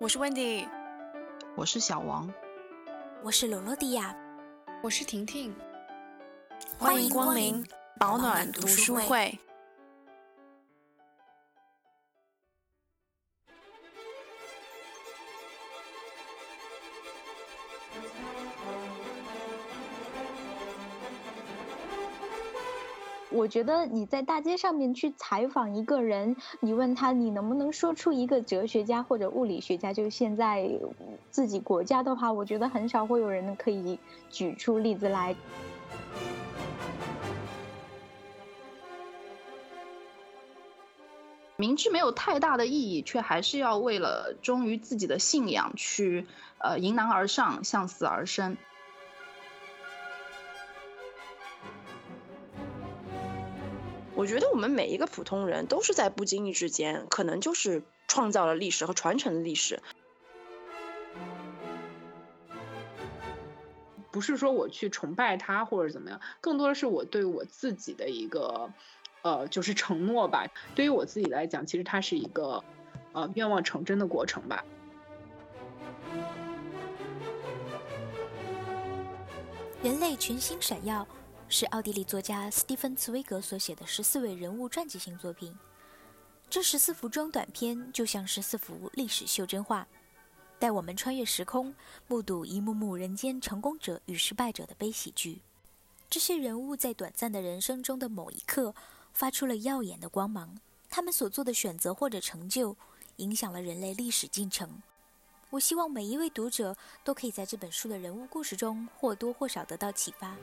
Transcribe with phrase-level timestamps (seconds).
[0.00, 0.64] 我是 Wendy，
[1.56, 2.32] 我是小王，
[3.24, 4.14] 我是罗罗迪亚，
[4.80, 5.52] 我是婷婷，
[6.78, 7.66] 欢迎光临
[7.98, 9.36] 保暖读书会。
[23.38, 30.68] 我觉得你在大街上面去采访一个人，你问他你能不能说出一个哲学家或者物理学家，就现在
[31.30, 35.36] 自己国家的话，我觉得很少会有人可以举出例子来。
[41.56, 46.26] 明知没有太大的意义，却还是要为了忠于自己的信仰去
[46.58, 48.56] 呃迎难而上，向死而生。
[54.28, 59.82] 觉得我们每一个普通人都是在不经意之间，可能就是创造了历史和传承了历史。
[64.10, 68.70] 不是说我去崇拜他或者怎么样，更多的是我对我自己的一个，
[69.22, 70.46] 呃，就是承诺吧。
[70.74, 72.64] 对于我自己来讲，其实它是一个，
[73.12, 74.64] 呃，愿望成真的过程吧。
[79.82, 81.06] 人类群星闪耀。
[81.50, 85.56] 是奥地利作家斯蒂芬·茨威格所写的十四位人物传记性作品。
[86.50, 89.88] 这十四幅中短片就像十四幅历史袖珍画，
[90.58, 91.74] 带我们穿越时空，
[92.06, 95.40] 目睹一幕幕人间成功者与失败者的悲喜剧。
[96.10, 98.74] 这些人物在短暂的人生中的某一刻，
[99.14, 100.58] 发出了耀眼的光芒。
[100.90, 102.76] 他们所做的选择或者成就，
[103.16, 104.82] 影响了人类历史进程。
[105.50, 110.36] 我希望每一位读者都可以在这本书的人物故事中，或多或少得到启发。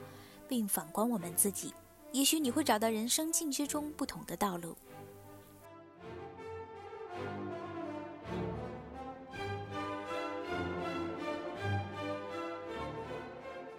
[0.48, 1.74] 并反观我们自己，
[2.12, 4.76] 也许你会找到人生进阶中不同的道路。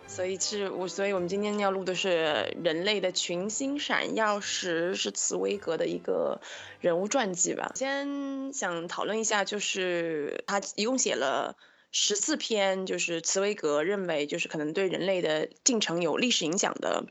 [0.07, 6.41] 所以是我，所以我们今天要录的是《人类的群星闪耀时》，是茨威格的一个
[6.79, 7.71] 人物传记吧。
[7.75, 11.55] 先想讨论一下，就是他一共写了。
[11.91, 17.05] 十四篇就是茨威格认为就是可能对人类的进程有历史影响的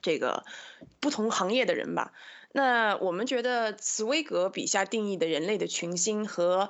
[0.00, 0.44] 这个
[1.00, 2.12] 不同行业的人吧。
[2.52, 6.68] 那我们觉得茨威格笔下定义的人类的群星和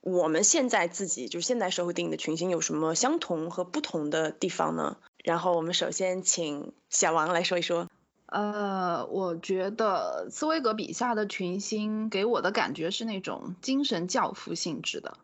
[0.00, 4.96] 我们现在自己就是现代社会定义的群星有什么相同和不同的地方呢？
[5.24, 7.88] 然后我们首先请小王来说一说。
[8.26, 15.18] 呃，我觉得茨威格笔下的群星给我的感觉是那种精神教父性质的。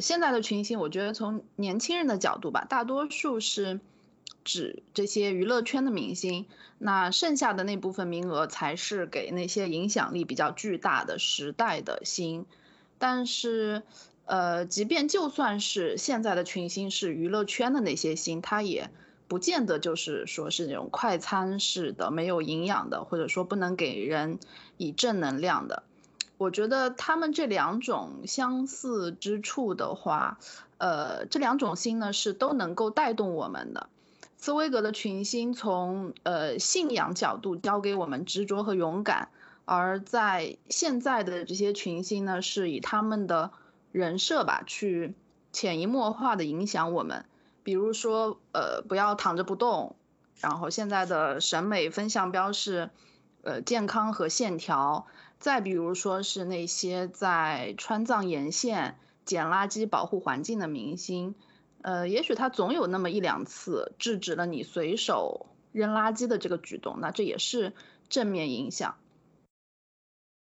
[0.00, 3.80] 现在的群星，我觉得从年轻人的角度吧，大多数是
[4.44, 6.46] 指这些娱乐圈的明星，
[6.78, 12.46] 那剩下的那部分名额才是给那些影响力比较巨大的时代的星。
[12.98, 13.82] 但是，
[14.26, 18.90] 呃，即便就算是现在的群星是娱乐圈的那些星，他也
[19.28, 24.38] 不见得就是说是那种快餐式的、没有营养的，或者说不能给人
[24.76, 25.82] 以正能量的。
[26.38, 30.38] 我觉得他们这两种相似之处的话，
[30.78, 33.88] 呃，这两种星呢是都能够带动我们的。
[34.36, 39.30] 茨威格的群星从呃信仰角度教给我们执着和勇敢，
[39.64, 43.50] 而在现在的这些群星呢，是以他们的
[43.90, 45.16] 人设吧去
[45.52, 47.24] 潜移默化的影响我们。
[47.64, 49.96] 比如说，呃，不要躺着不动，
[50.38, 52.90] 然后现在的审美分向标是，
[53.42, 55.08] 呃，健康和线条。
[55.38, 61.36] 再比如说是那些在川藏沿线捡垃圾、保护环境的明星，
[61.80, 67.72] 呃，也许他总有那么一两次制止了你随手扔垃圾的这个举动，那这也是
[68.08, 68.96] 正面影响。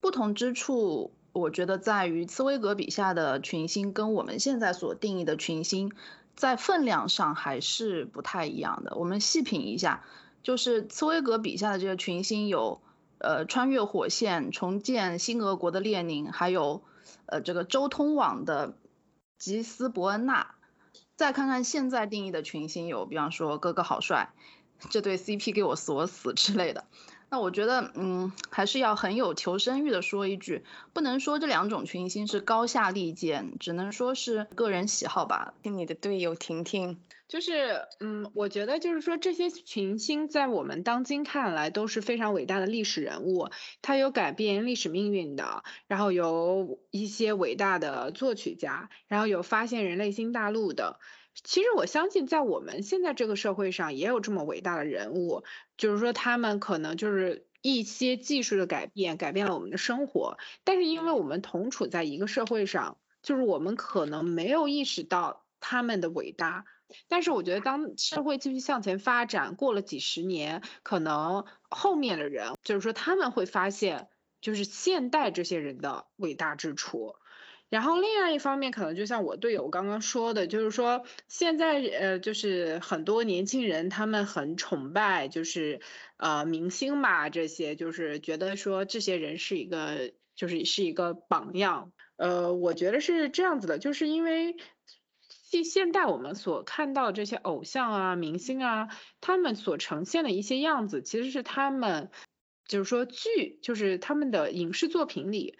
[0.01, 5.93] 不同之处，我觉得在于茨威格笔下的群星跟我们现在所定义的群星，
[6.35, 8.97] 在分量上还是不太一样的。
[8.97, 10.03] 我们细品一下，
[10.41, 12.81] 就是茨威格笔下的这个群星有。
[13.23, 16.83] 呃，穿越火线，重建新俄国的列宁，还有，
[17.25, 18.77] 呃，这个周通网的
[19.39, 20.55] 吉斯伯恩纳。
[21.15, 24.33] 再看看现在定义的群星，有比方说哥哥好帅，
[24.89, 26.83] 这对 CP 给我锁死之类的。
[27.29, 35.53] 那我觉得，嗯，还是要很有求生欲的说一句，不能说这两种群星是高下立见，只能说是个人喜好吧。
[35.63, 36.99] 听你的队友婷婷。
[37.33, 43.49] 就是，嗯，我觉得就是说，这些群星在我们当今看来都是非常伟大的历史人物，
[43.81, 50.99] 他有改变历史命运的，然后有一些伟大的作曲家，然后有发现人类新大陆的。
[51.33, 55.41] 其实我相信，在我们现在这个社会上，也有这么伟大的人物，
[55.75, 62.99] 就是说他们可能就是一些技术的改变，改变了我们的生活，但是因为我们同处在一个社会上。
[63.23, 66.65] 就是我们可能没有意识到他们的伟大。
[67.07, 74.07] 但是我觉得，当社会继续向前发展，过了几十年，可能后面的人，就是说他们会发现，
[74.41, 77.15] 就是现代这些人的伟大之处。
[77.69, 85.81] 然后另外一方面，可能就像我队友刚刚说的，就是说现在呃，就是很多年轻人他们很崇拜，就是
[86.17, 91.91] 呃明星嘛，这些就是觉得说这些人是一个，就是是一个榜样。
[92.15, 94.55] 呃，我觉得是这样子的，就是因为。
[95.61, 98.87] 现现代我们所看到这些偶像啊、明星啊，
[99.21, 102.09] 他们所呈现的一些样子，其实是他们，
[102.67, 105.57] 就是说剧，就是他们的影视作品里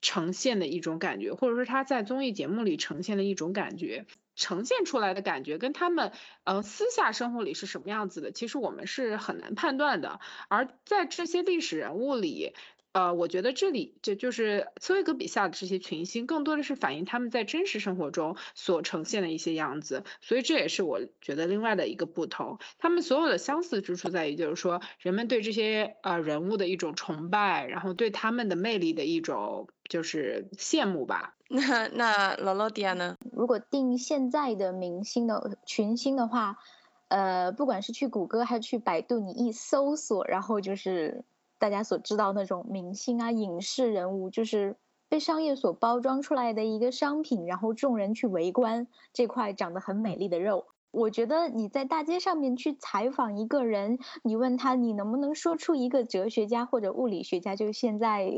[0.00, 6.10] 呈现的一种感觉，或者说他在综艺节目里呈现的一种感觉，呈现出来的感觉跟他们
[6.42, 10.18] 呃私下生活里是什么样子的，其实我们是很难判断的。
[10.48, 12.52] 而在这些历史人物里。
[12.96, 22.58] 呃，我觉得这里这就是茨威格笔下的这些群星，更多的是反映他们在真实生活中所呈现的一些样子，所以这也是我觉得另外的一个不同。
[22.78, 31.34] 他们所有的相似之处在于，就是说人们对这些呃人物的一种崇拜，然后对他们的魅力的一种就是羡慕吧。
[31.52, 33.18] 那那劳劳迪亚呢？
[33.30, 36.56] 如果定现在的明星的群星的话，
[37.08, 41.26] 呃，不管是去谷歌还是去百度，你一搜索，然后就是。
[41.58, 44.76] 大家所知道那种明星啊、影视人物，就是
[45.08, 50.66] 被商业所包装出来的一个商品，然后众人去围观这块长得很美丽的肉。
[50.92, 58.32] 我觉得你在大街上面去采访一个人，你问他你能不能说出一个哲学家或者物理学家，就现在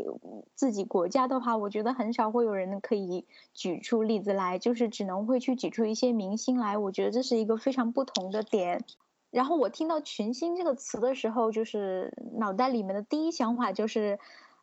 [0.56, 6.76] 自己国家的话，我觉得很少会有人可以举出例子来，就是只能会去举出一些明星来。
[6.76, 8.85] 我觉得这是一个非常不同的点。
[9.31, 14.19] 然后我听到“群星”这个词的时候，就是脑袋里面的第一想法就是，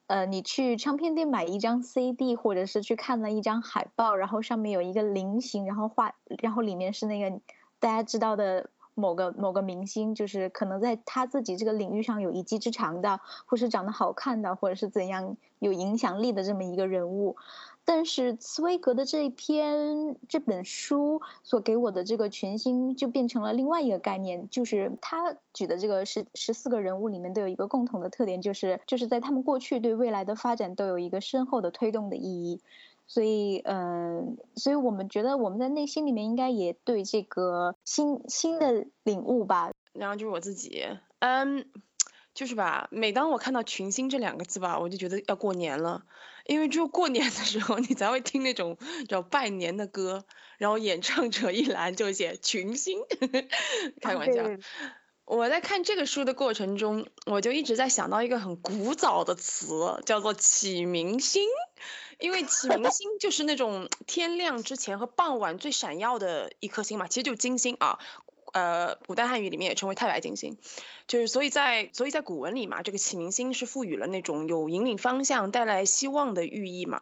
[0.08, 7.40] 呃，你去唱片店买一张 CD，或者是去看了一张海报，然后上面有一个菱形，然后画，然后里面是那个
[7.80, 17.36] 大家知道的某个某个明星，就是可能在他自己这个领域上有一技之长的，或是长得好看的，或者是怎样有影响力的这么一个人物。
[17.88, 32.62] 但是茨威格的这一篇这本书所给我的这个群星就变成了另外一个概念，就是他举的这个十十四个人物里面都有一个共同的特点，就是就是在他们过去对未来的发展都有一个深厚的推动的意义，
[33.06, 39.72] 所以嗯，所以我们觉得我们在内心里面应该也对这个新新的领悟吧。
[39.94, 40.84] 然后就是我自己，
[41.20, 41.66] 嗯。
[42.36, 46.04] 就是吧，每当我看到“群星”这两个字吧，我就觉得要过年了，
[46.46, 48.78] 因为只有过年的时候，你才会听那种
[49.08, 50.26] 叫拜年的歌，
[50.58, 53.00] 然后演唱者一栏就写“群星”，
[54.02, 54.44] 开玩笑。
[55.24, 61.48] 我在看这个书的过程中，我就一直在想到一个很古早的词，叫做“启明星”，
[62.20, 67.98] 因为启明星就是那种天亮之前和傍晚最闪耀的一颗星嘛，其实就是金星啊。
[68.56, 70.58] 呃，古代汉语里面也称为太白金星，
[71.08, 77.02] 就是所以在所以在古文里嘛，这个启明星是赋予了那种有引领方向、带来希望的寓意嘛。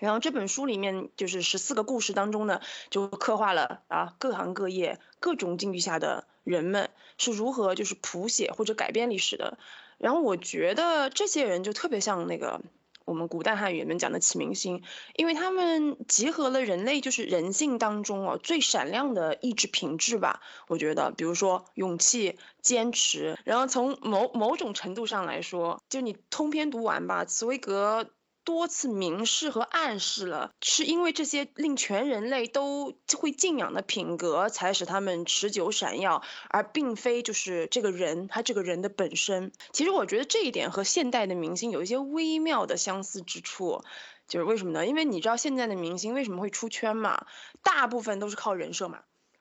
[0.00, 2.60] 然后这本书里面就是十四个故事当中呢，
[2.90, 9.58] 就刻画了啊各行各业、各种境遇下的人们是如何就是谱写或者改变历史的。
[9.96, 12.60] 然后我觉得这些人就特别像那个。
[13.04, 14.82] 我们古代汉语里面讲的启明星，
[15.16, 28.10] 因为他们集合了人类就是人性当中哦最闪亮的意志品质吧，我觉得，比如说勇气、坚持，然后从某某种程度上来说，就你通篇读完吧，茨威格。
[28.44, 39.52] 多次明示和暗示了，是因为这些令全人类都会敬仰的品格，才使他们持久闪耀，而并非就是这个人他这个人的本身。
[39.72, 43.84] 其实我觉得这一点和现代的明星有一些微妙的相似之处，
[44.26, 44.86] 就是为什么呢？
[44.86, 47.26] 因为你知道现在的明星为什么会出圈嘛？
[47.62, 49.00] 大部分都是靠人设嘛，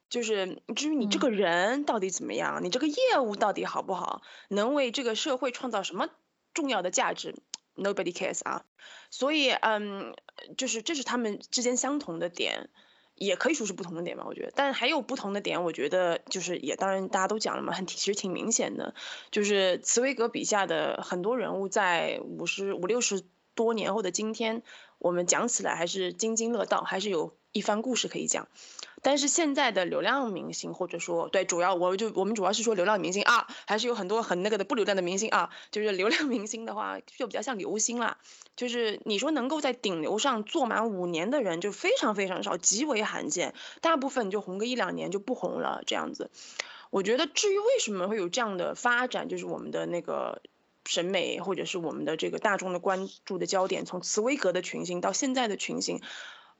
[0.10, 6.10] 就是至于你这个人到底怎么样，你这个业务到底好不好，能为这个社会创造什么
[6.54, 7.36] 重要的价值
[7.82, 8.64] ？Nobody cares 啊，
[9.10, 10.14] 所以嗯，
[10.58, 12.70] 就是这是他们之间相同的点，
[13.16, 14.52] 也可以说是不同的点吧，我觉得。
[14.56, 18.94] 但还有不同的点，我觉得就是也当然大家都讲了嘛，很其实挺明显的，
[19.32, 23.24] 就是茨威格笔下的很多人物在五十五六十
[23.56, 24.64] 多年后的今天，
[25.00, 28.48] 我们讲起来还是津津乐道，还是有一番故事可以讲。
[29.02, 35.50] 但是现在的流量明星，或者说对主要我就我们主要是说流量明星啊，还是有很多很那个的不流量的明星啊。
[35.72, 38.18] 就是流量明星的话，就比较像流星啦。
[38.58, 43.56] 就是你说能够在顶流上坐满五年的人，就非常非常少，极为罕见。
[43.80, 46.30] 大部分就红个一两年就不红了这样子。
[46.90, 50.42] 我觉得至于为什么会有这样的发展，就是我们的那个
[50.86, 56.02] 审美，或者是我们的这个大众的关注的焦点，从茨威格的群星到现在的群星。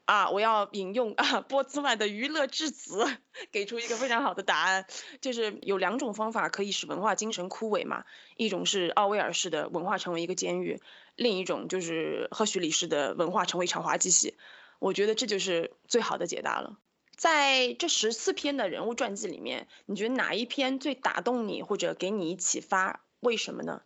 [0.06, 3.06] 啊，我要引用啊波兹曼的娱乐至子，
[3.52, 4.88] 给出一个非常好的答案，
[5.22, 10.82] 就是有两种方法可以使文化精神枯萎嘛，一种是奥威尔式的文化成为一个监狱，
[11.16, 14.36] 另一种就是赫胥黎式的文化成为一场滑稽戏。
[14.80, 16.80] 我觉得这就是最好的解答了。
[17.16, 23.02] 在这十四篇的人物传记里面，你觉得哪一篇最打动你，或者给你启发？
[23.20, 23.84] 为什么呢？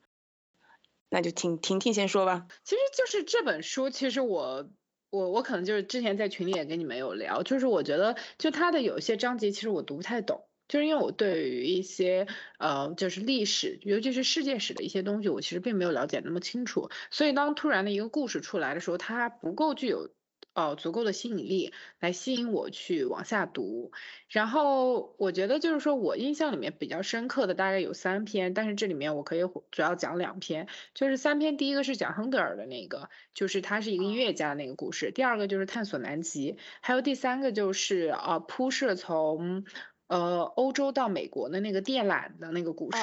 [1.14, 2.48] 那就听婷婷先说吧。
[2.64, 4.68] 其实就是这本书，其实我
[5.12, 12.26] 我我可能就是之前在群里也跟你们有聊，就是我觉得就它的有些章节其实我读不太懂，就是因为我对于一些
[12.58, 20.10] 呃就是历史，尤其是世界史的一些东西，我其实并没有了解那么清楚，所以当突然的一个故事出来的时候，它不够具有。
[20.54, 23.92] 哦，足够的吸引力来吸引我去往下读，
[24.30, 29.42] 然后我觉得就是说我印象里面比较深刻的大概有三篇，但是这里面我可以
[29.72, 39.66] 主要讲两篇，就是三篇，第一个是讲亨德尔的那个，就是他是一个音乐家那个故事，第二个就是探索南极，还有第三个就是啊铺设从。
[40.08, 42.98] 呃，欧洲到美国的那个电缆的那个故事，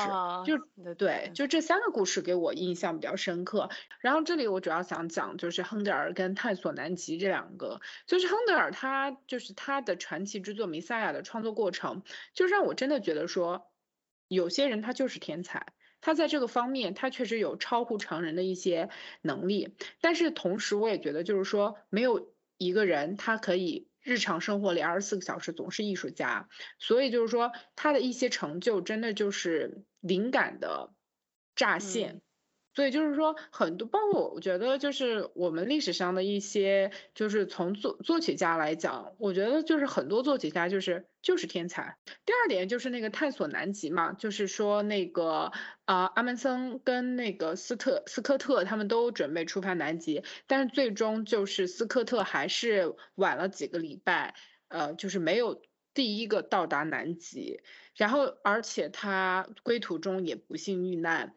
[0.47, 3.69] 就对，就这三个故事给我印象比较深刻。
[4.01, 12.03] 然后这里我主要想讲就是亨德尔跟探索南极这两个，就是亨德尔他就是他的传奇之作《弥赛亚》的创作过程，
[12.33, 13.73] 就让我真的觉得说，
[14.29, 18.89] 有些人他就是天才，他在这个方面他确实有超乎常人的一些
[19.23, 23.90] 能力，但是同时我也觉得就是说，没有一个人他可以。
[24.03, 30.93] 日常生活里二十四个小时总是艺术家，所以就是说他的一些成就真的就是灵感的
[31.55, 32.23] 乍现。
[32.81, 41.99] 所以就是说，很多包括我觉得就是我们历史上的一些，就是从作作曲家来讲，我觉得就是很多作曲家就是就是天才。
[42.25, 45.53] 第二点就是那个探索南极嘛，就是说那个
[45.85, 54.35] 啊阿门森跟那个斯特斯科特他们都准备出发南极，但是最终就是斯科特还是晚了几个礼拜，
[54.69, 55.61] 呃，就是没有
[55.93, 57.61] 第一个到达南极，
[57.95, 61.35] 然后而且他归途中也不幸遇难。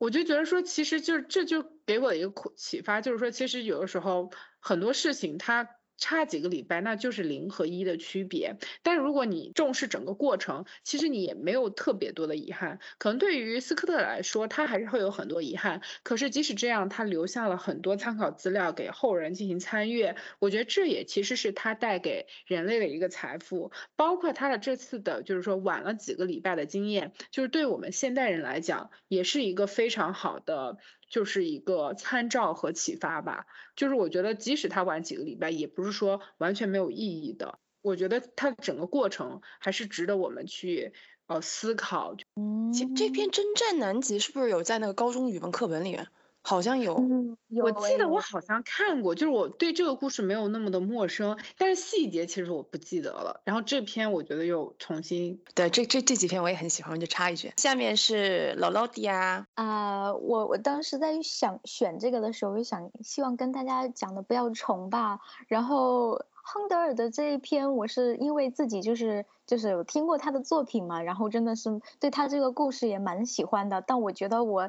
[0.00, 5.68] 我就觉得说，其实就是这就给我一个启发，就是说，其实有的时候很多事情它。
[6.00, 8.56] 差几个礼拜，那就是零和一的区别。
[8.82, 12.80] 但如果你重视整个过程，其实你也没有特别多的遗憾。
[12.98, 15.82] 可能对于斯科特来说，他还是会有很多遗憾。
[16.02, 20.16] 可是即使这样，他留下了很多参考资料给后人进行参阅。
[20.38, 23.70] 我觉得这也其实是他带给人类的一个财富。
[23.94, 30.78] 包括他的这次的，就是说晚了几个礼拜的经验，就是对我们现代人来讲，也是一个非常好的。
[31.10, 37.58] 就是一个参照和启发吧，就是我觉得即使他晚几个礼拜，也不是说完全没有意义的。
[37.82, 40.92] 我觉得他整个过程还是值得我们去
[41.26, 42.14] 呃思考。
[42.36, 46.06] 嗯，这篇征战南极是不是有在那个高中语文课本里面？
[46.42, 46.94] 好像有，
[47.62, 53.40] 我记得我好像看过，就是我对这个故事没有那么的陌生，但是细节其实我不记得了。
[53.44, 57.52] 然后这篇我觉得又重新，对，这这这几篇我也很喜欢，我就插一句。
[57.56, 66.24] 下面是老老迪啊，啊，我我当时在想选这个的时候，我想希望跟大家讲的不要重吧，然后。
[66.52, 73.80] 亨德尔的这一篇，我是因为自己就是就是有听过他的作品嘛，然后真的是对他这个故事也蛮喜欢的。
[73.80, 74.68] 但我觉得我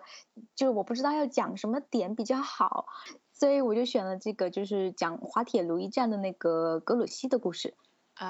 [0.56, 2.86] 就我不知道要讲什么点比较好，
[3.34, 7.74] 所以我就选了这个，就是讲滑铁卢一战的那个格鲁希的故事。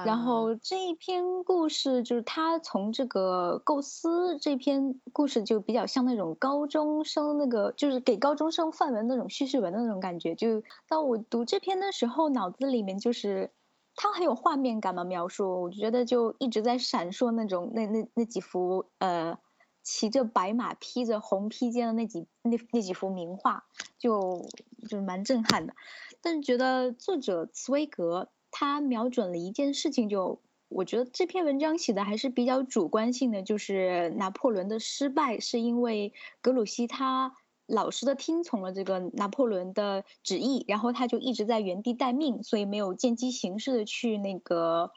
[0.05, 10.33] 然后这一篇故事就是他从这个构思这篇故事就比较像那种高中生那个就是给高中生范文那种叙事文的那种感觉。
[10.33, 13.51] 就当我读这篇的时候，脑子里面就是
[13.95, 19.39] 他很有画面感嘛，描述我觉得就一直在闪烁那种那那那几幅呃
[19.83, 23.65] 骑着白马披着红披肩的那几那那几幅名画，
[23.97, 24.45] 就
[24.87, 25.73] 就蛮震撼的。
[26.21, 28.29] 但是觉得作者茨威格。
[28.51, 44.91] 他瞄准了一件事情，就我觉得这篇文章写的还是比较主观性的，就是拿破仑的失败是因为格鲁希他老实的听从了这个拿破仑的旨意，然后他就一直在原地待命，所以没有见机行事的去那个。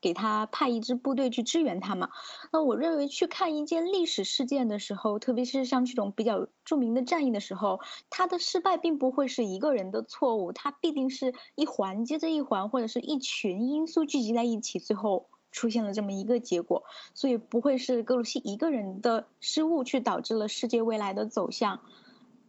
[0.00, 2.10] 给他派一支部队去支援他嘛？
[2.52, 16.84] 那我认为去看一件历史事件的时候，特别是像这种比较著名的战役的时候，他的失败并不会是一个人的错误，他必定是一环接着一环，或者是一群因素聚集在一起，最后出现了这么一个结果。
[17.14, 21.80] 所以不会是格鲁希一个人的失误去导致了世界未来的走向。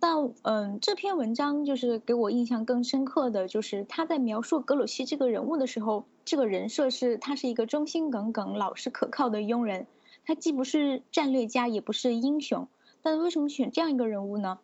[0.02, 9.86] 但嗯，这篇文章就是给我印象更深刻的就是他在描述格鲁希这个人物的时候，这个人设是他是一个忠心耿耿、老实可靠的佣人，
[10.26, 12.68] 他既不是战略家，也不是英雄，
[13.04, 14.58] 但为什么选这样一个人物呢？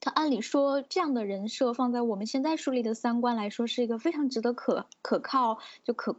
[0.00, 6.16] 他按理说这样的人设放在我们现在树立的三观来说，是一个非常值得可可靠就可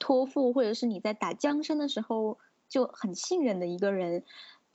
[0.00, 2.38] 托付，或者是你在打江山的时候
[2.68, 4.24] 就很信任的一个人。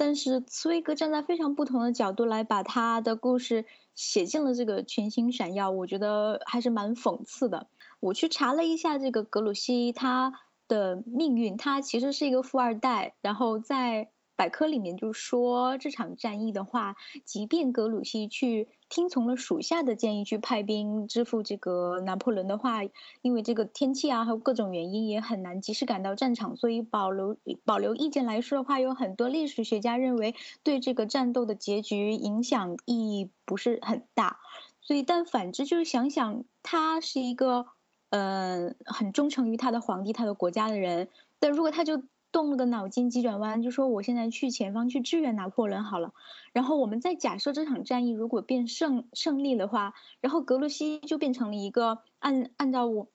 [0.01, 7.67] 但是茨威格站在非常不同的角度来把他的故事写进了这个群星闪耀，我觉得还是蛮讽刺的。
[7.99, 10.33] 我去查了一下这个格鲁希他
[10.67, 14.09] 的命运，他其实是一个富二代，然后在。
[14.41, 16.95] 百科里面就说这场战役的话，
[17.25, 22.79] 即便格鲁希去听从了属下的建议去派兵支付这个拿破仑的话，
[23.21, 30.33] 因为这个天气啊还有各种原因也很难及时赶到战场，所以保留保留意见来说的话，有很多历史学家认为
[30.63, 34.39] 对这个战斗的结局影响意义不是很大。
[34.81, 37.67] 所以但反之就是想想他是一个
[38.09, 42.01] 嗯很忠诚于他的皇帝他的国家的人，但如果他就。
[42.31, 46.13] 动了个脑筋急转弯，就说我现在去前方去支援拿破仑好了。
[46.53, 53.07] 然后我们再假设这场战役如果变胜胜利的话，然后格鲁希就变成了一个按按照我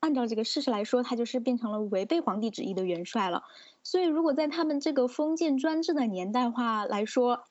[0.00, 3.44] 按照这个事实来说，他就是变成了违背皇帝旨意的元帅了。
[3.82, 7.44] 所以如果在他们这个封建专制的年代化来说，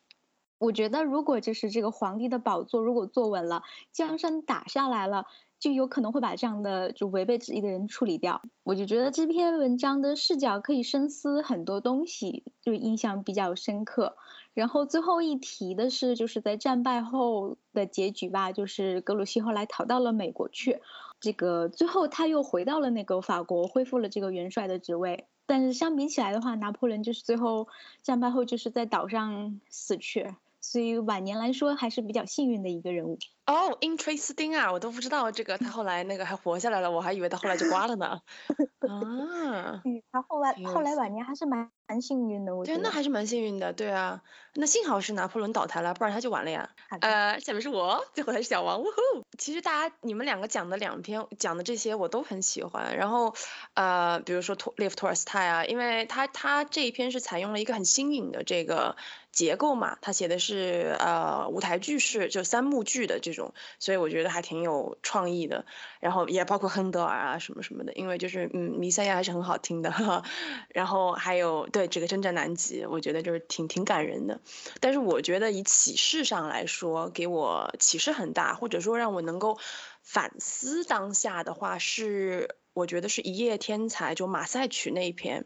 [0.60, 5.26] 我觉得如果就是这个皇帝的宝座如果坐稳了，江山打下来了。
[5.64, 8.42] 就有可能会把这样的就违背旨意的人处理掉。
[8.64, 14.18] 我就觉得这篇文章的视角可以深思很多东西，就印象比较深刻。
[14.54, 20.82] 然后最后一提的是，就是在战败后的结局吧，就是格鲁希后来逃到了美国去，
[21.22, 25.28] 这个最后他又回到了那个法国，恢复了这个元帅的职位。
[25.46, 27.70] 但是相比起来的话，拿破仑就是最后
[28.02, 30.36] 战败后就是在岛上死去。
[30.64, 38.22] 所以晚年来说还是比较幸运的一个人物哦，Interesting 啊，我都不知道这个他后来那个还活下来了，我还以为他后来就挂了呢。
[38.88, 42.78] 啊，嗯，他后来后来晚年还是蛮蛮幸运的，我觉得。
[42.78, 44.22] 对，那还是蛮幸运的，对啊，
[44.54, 46.70] 那幸好是拿破仑倒台了，不然他就完了呀。
[47.02, 49.26] 呃，下面是我，最后才是小王，呜呼。
[49.38, 53.36] 其实大家你们两个讲的两篇讲的这些我都很喜欢，然后
[53.74, 58.96] 呃，比如说托列夫托尔斯泰啊，因为他他这一篇是采用了一个很新颖的这个。
[59.34, 65.66] 结构嘛，他写的是呃舞台剧式，就三幕剧的这种，所以我觉得还挺有创意的。
[66.00, 70.24] 然后也包括亨德尔啊什么什么的，因为就是嗯弥赛亚还是很好听的。
[70.70, 74.40] 然后还有对这个征战南极，我觉得就是挺挺感人的。
[74.80, 79.58] 但是我觉得以启示上来说，给我启示很大，或者说让我能够
[80.04, 85.46] 反思当下的话，是我觉得是一夜天才就马赛曲那一篇。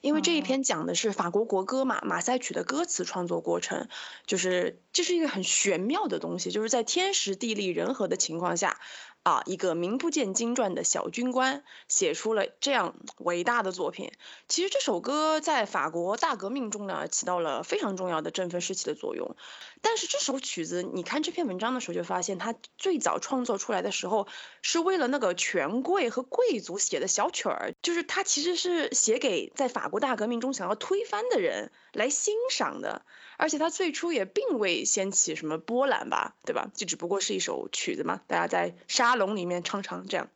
[0.00, 3.88] 因为这一篇讲的是法国国歌嘛，马赛曲的歌词创作过程，
[4.26, 8.80] 就是这是一个很玄妙的东西，就是在天时地利人和的情况下。
[9.24, 14.12] 啊，一个名不见经传的小军官写出了这样伟大的作品。
[14.48, 19.34] 其实这首歌在法国大革命中呢，起到了非常重要的振奋士气的作用。
[19.80, 24.28] 但是这首曲子，你看这篇文章的时候就发现，它最早创作出来的时候
[24.60, 33.06] 是为了那个权贵和贵族写的小曲儿，就是它其实是写给在法国大革命中想要推翻的人来欣赏的。
[33.36, 36.70] 而且它最初也并未掀起什么波澜吧，对吧？
[36.74, 40.28] 就只不过是一首曲子嘛，大家在沙龙里面唱唱这样。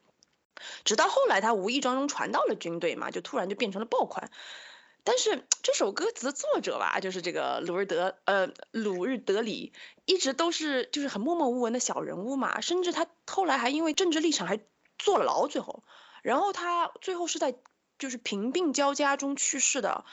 [0.84, 4.30] 直到后来，他无意当中传到了军队嘛，就突然就变成了爆款。
[5.04, 9.72] 但是这首歌词的作者吧，就是这个鲁日德，呃，鲁日德里，
[10.04, 14.60] 一直都是就是很默默无闻的小人物嘛，甚至他后来还因为政治立场还
[14.98, 15.84] 坐了牢，最后，
[16.22, 17.54] 然后他最后是在
[17.98, 20.04] 就是贫病交加中去世的。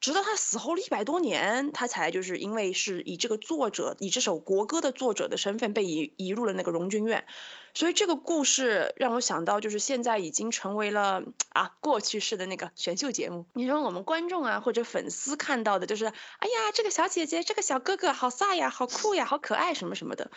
[0.00, 7.26] 直到他死后了一百多年，他才就是因为是以这个作者，以这首国歌的作者的身份被移移入了那个荣军院，
[7.74, 13.44] 所以这个故事让我想到，就是现在已经成为了啊过去式的那个选秀节目。
[13.52, 20.30] 你说我们观众啊或者粉丝看到的，就是哎呀这个小姐姐，这个小哥哥好飒呀，好酷呀，好可爱什么什么的。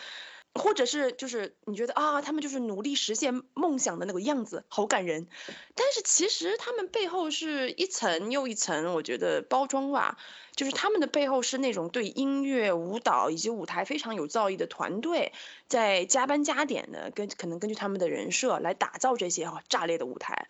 [0.56, 5.28] 或者是就是你觉得啊，他们就是努力实现梦想的那个样子，好感人。
[5.74, 10.18] 但是其实他们背后是一层又一层，我觉得包装吧，
[10.56, 15.34] 就是他们的背后是那种对音乐、舞蹈以及舞台非常有造诣的团队，
[15.68, 20.48] 在加班加点的，跟可能根据他们的人设来打造这些哈炸裂的舞台。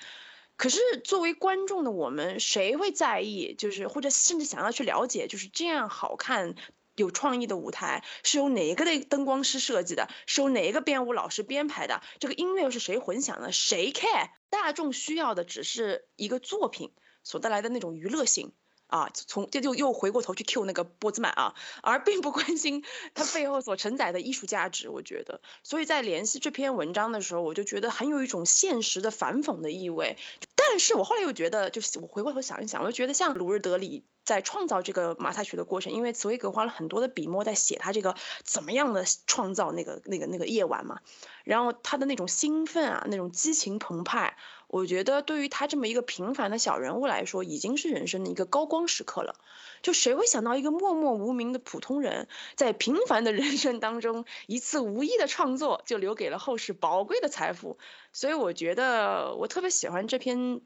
[0.57, 3.55] 可是作为观众的我们，谁会在意？
[3.57, 6.55] 就是或者甚至想要去了解，就是这样好看。
[6.95, 10.09] 有创意的舞台是由哪一个的灯光师设计的？
[10.27, 12.01] 是由哪一个编舞老师编排的？
[12.19, 13.51] 这个音乐又是谁混响的？
[13.51, 14.29] 谁 care？
[14.49, 18.53] 大众需要的只是一个作品所带来的那种娱乐性
[18.93, 19.09] 啊！
[19.13, 22.83] 从这就又回过头去 Q 那个波兹曼啊，而并不关心
[23.15, 24.87] 它背后所承载的艺术价值。
[24.87, 30.17] 我觉得，所以在联系这篇文章的时候，我就觉得很有一种现实的反讽的意味。
[30.55, 41.01] 但但是我后来又觉得，就是我回过头想一想，我就觉得像鲁日德里在创造这个马赛曲的过程，因为茨威格花了很多的笔墨在写他这个怎么样的创造那个那个那个夜晚嘛，
[41.43, 44.35] 然后他的那种兴奋啊，那种激情澎湃，
[44.73, 49.35] 我觉得对于他这么一个平凡的小人物来说，已经是人生的一个高光时刻了。
[49.83, 57.77] 就谁会想到一个默默无名的普通人，在平凡的人生当中，一次无意的创作就留给了后世宝贵的财富。
[58.13, 60.61] 所以我觉得我特别喜欢这篇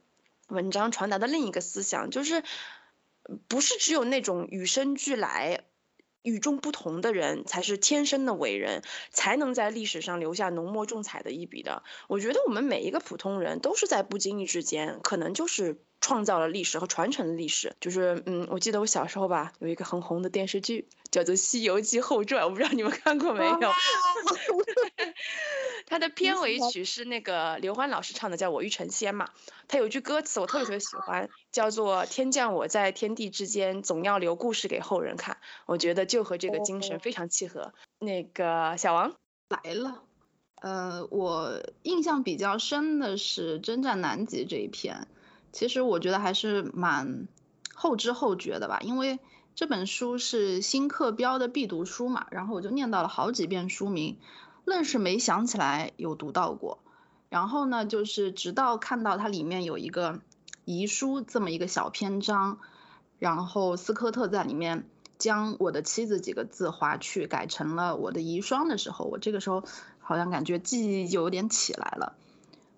[0.48, 2.44] 文章传达的另一个思想，就是
[3.50, 5.66] 不是只有那种与生俱来。
[6.28, 11.84] 与众不同的人才是天生的伟人，才能在历史上留下浓墨重彩的一笔的。
[12.08, 17.78] 我觉得我们每一个普通人都是在不经意之间，可能就是创造了历史和传承了历史。
[17.80, 23.58] 就是嗯，我记得我小时候吧，有一个很红的电视剧叫做《西游记后传》，我不知道你们看过没有。
[25.90, 29.30] 它的片尾曲是那个刘欢老师唱的，叫《我欲成仙》嘛。
[29.70, 35.38] 他有句歌词我特别特别喜欢，叫做“天降我在天地之间，总要留故事给后人看”。
[35.66, 37.74] 我觉得就和这个精神非常契合。
[38.00, 39.16] 那个小王
[39.48, 40.04] 来了，
[40.62, 45.08] 呃，我印象比较深的是征战南极这一篇，
[45.54, 47.30] 其实我觉得还是蛮
[47.74, 49.20] 后知后觉的吧，因为
[49.56, 54.18] 这本书是新课标的必读书嘛，然后我就念到了好几遍书名。
[54.68, 56.80] 愣是没想起来有读到过，
[57.30, 60.20] 然后呢，就是直到看到它里面有一个
[60.66, 62.60] 遗书这么一个小篇章，
[63.18, 64.86] 然后斯科特在里面
[65.18, 69.64] 将我的妻子几个字划去，改成了我的遗孀的时候，我这个时候
[70.00, 72.18] 好像感觉记忆就有点起来了。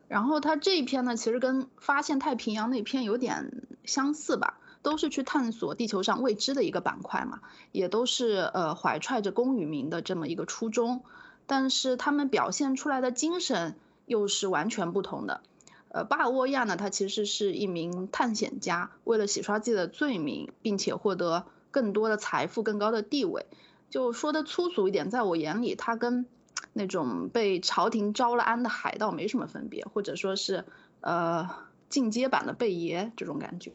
[0.07, 7.39] 然后他这一篇呢，其实跟发现太平洋那篇有点相似吧，都是去探索地球上未知的一个板块嘛，
[7.71, 11.03] 也都是呃怀揣着公与民的这么一个初衷。
[11.49, 15.41] 但是他们表现出来的精神又是完全不同的。
[15.91, 23.47] 呃，巴尔沃亚呢，他其实是一名探险家，为了洗刷自己的罪名，并且获得更多的财富、更高的地位。
[23.89, 26.27] 就说的粗俗一点，在我眼里，他跟
[26.73, 30.65] 那种被朝廷招了安的海盗没什么分别，或者说是
[31.01, 31.49] 呃
[31.89, 33.73] 进阶版的贝爷这种感觉。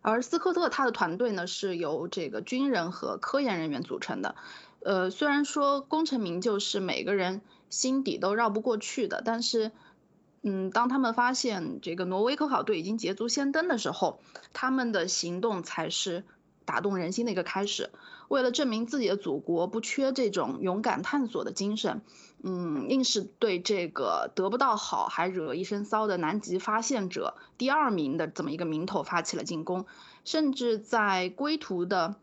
[0.00, 4.36] 而斯科特他的团队呢，是由这个军人和科研人员组成的。
[4.84, 7.40] 呃，虽然说功成名就是每个人
[7.70, 9.70] 心底都绕不过去的，但是，
[10.42, 14.20] 嗯，当他们发现这个挪威科考队已经捷足先登的时候，
[14.52, 16.24] 他们的行动才是
[16.64, 17.90] 打动人心的一个开始。
[18.28, 22.00] 为了证明自己的祖国不缺这种勇敢探索的精神，
[22.42, 29.86] 嗯，硬是对这个得不到好还惹一身骚的南极发现者第二名的这么一个名头发起了进攻，
[30.24, 32.16] 甚至在归途的。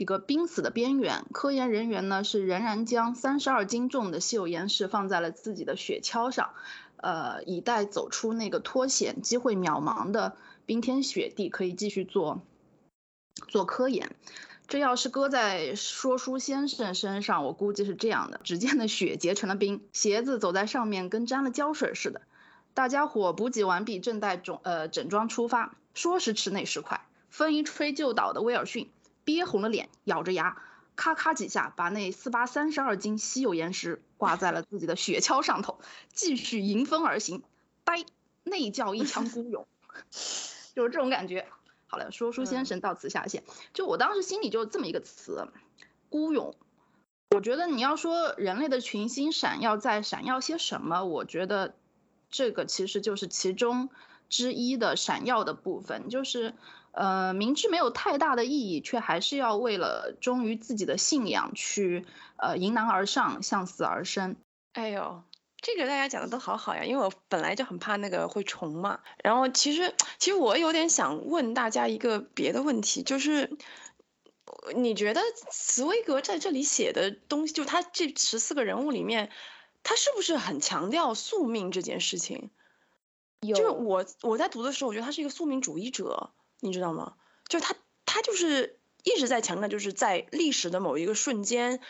[0.00, 6.54] 一个濒死的边缘，科研人员呢是仍然将三十二斤重的稀有岩石放在了自己的雪橇上，
[6.96, 12.40] 呃，以待走出那个脱险机会渺茫的冰天雪地，可以继续做
[13.46, 14.16] 做科研。
[14.68, 22.22] 这要是搁在说书先生身上，我估计是这样的：只见那雪结成了冰，鞋子走在上面跟沾了胶水似的。
[22.72, 28.88] 大家伙补给完毕，正待整呃整装出发，说时迟那时快，风一吹就倒的威尔逊。
[29.32, 30.60] 憋红了脸，咬着牙，
[30.96, 35.78] 咔咔几下把那四八三十二斤稀有岩石挂在了自己的雪橇上头，
[36.12, 37.44] 继续迎风而行。
[37.84, 38.04] 呆，
[38.42, 39.68] 那叫一腔孤勇，
[40.74, 41.46] 就是这种感觉。
[41.86, 43.44] 好了，说书先生到此下线。
[43.72, 45.46] 就我当时心里就这么一个词，
[46.08, 46.56] 孤勇。
[47.30, 51.76] 我觉得你要说人类的群星闪耀在闪耀些什么，我觉得
[52.30, 53.90] 这个其实就是其中
[54.28, 56.54] 之一的闪耀的部分，就是。
[56.92, 62.04] 呃，明知没有太大的意义，却还是要为了忠于自己的信仰去
[62.36, 64.36] 呃迎难而上，向死而生。
[64.72, 65.22] 哎呦，
[65.60, 69.00] 这个大家讲的都好好呀，因为我本来就很怕那个会重嘛。
[69.22, 73.56] 然后其实其实我有点想问大家一个别的问题，就是
[74.74, 79.30] 你觉得茨威格在这里写的东西，就他这十四个人物里面，
[79.84, 82.50] 他是不是很强调宿命这件事情？
[83.40, 86.30] 就是我我在读的时候，我觉得他是一个宿命主义者。
[86.60, 87.14] 你知道吗？
[87.48, 87.74] 就是他，
[88.06, 91.80] 他就是一直在强调，就是在历史的某一个瞬间，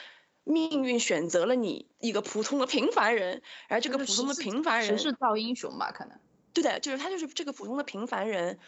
[0.44, 5.92] 命运选择了你一个普通的平凡人，而这个普通的平凡人是造英雄吧？
[5.92, 6.18] 可能
[6.54, 8.58] 对的，就是他就是这个普通的平凡人，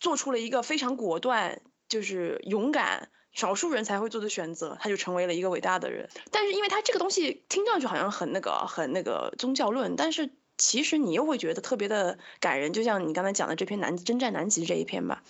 [0.00, 6.08] 做出了一个非常果断，就是勇敢，少数人才会做的选择，他就成为了一个伟大的人。
[6.30, 10.30] 但是因为他这个东西听上去好像很那个，很那个宗教论，但是。
[10.58, 15.22] 其实你又会觉得特别的感人，就像你刚才讲的这篇南征战南极这一篇吧，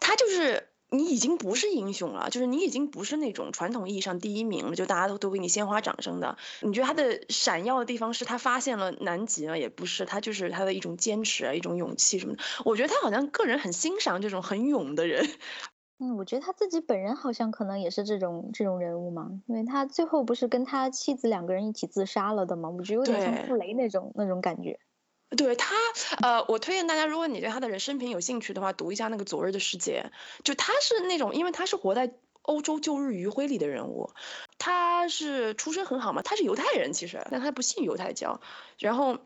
[0.00, 6.38] 他就是你已经不是英雄了，就是你已经不是那种传统意义上第一名了，就大家都都给你鲜花掌声的。
[6.60, 9.56] 你觉得他的闪耀的地方是他发现了南极啊？
[9.56, 12.42] 也不是，他就是他的一种坚持啊，一种勇气什么的。
[12.64, 15.28] 我觉得他好像个人很欣赏这种很勇的人。
[15.98, 22.68] 嗯，我觉得他自己本人好像可能也是这种这种人物嘛，因为他最后不是跟他妻子两个人一起自杀了的嘛？
[22.68, 24.78] 我觉得有点像傅雷那种那种感觉。
[25.36, 25.74] 对他，
[26.22, 30.10] 呃，我推荐大家，如果你对他的人生平有兴趣的话，读一下那个《昨日的世界》，
[30.44, 34.10] 就他是那种，因为他是活在欧洲旧日余晖里的人物，
[34.58, 38.40] 他是出身很好嘛，他是犹太人其实，但他不信犹太教，
[38.78, 39.18] 然后。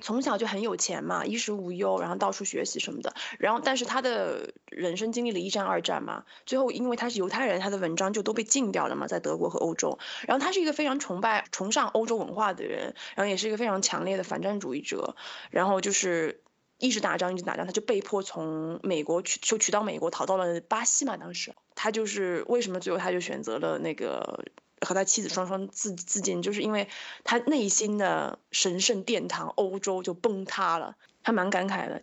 [0.00, 3.12] 从小就很有钱嘛，衣食无忧，然后到处学习什么的。
[3.38, 9.98] 然后，但是他的人生经历了一战、二战嘛，最后因为他是犹太人，他的文章就都被禁掉了嘛，在德国和欧洲。
[10.26, 15.14] 然后他是一个非常崇拜、崇尚欧洲文化的人，然后也是一个非常强烈的反战主义者。
[15.50, 16.40] 然后就是
[16.78, 21.18] 一直打仗，一直打仗，他就被迫从美国去，就去到美国，逃到了巴西嘛。
[21.18, 24.42] 当时他就是为什么最后他就选择了那个。
[24.82, 26.88] 和他妻子双双自自尽，就是因为
[27.24, 32.02] 他内心的神圣殿堂欧洲就崩塌了，还蛮感慨的。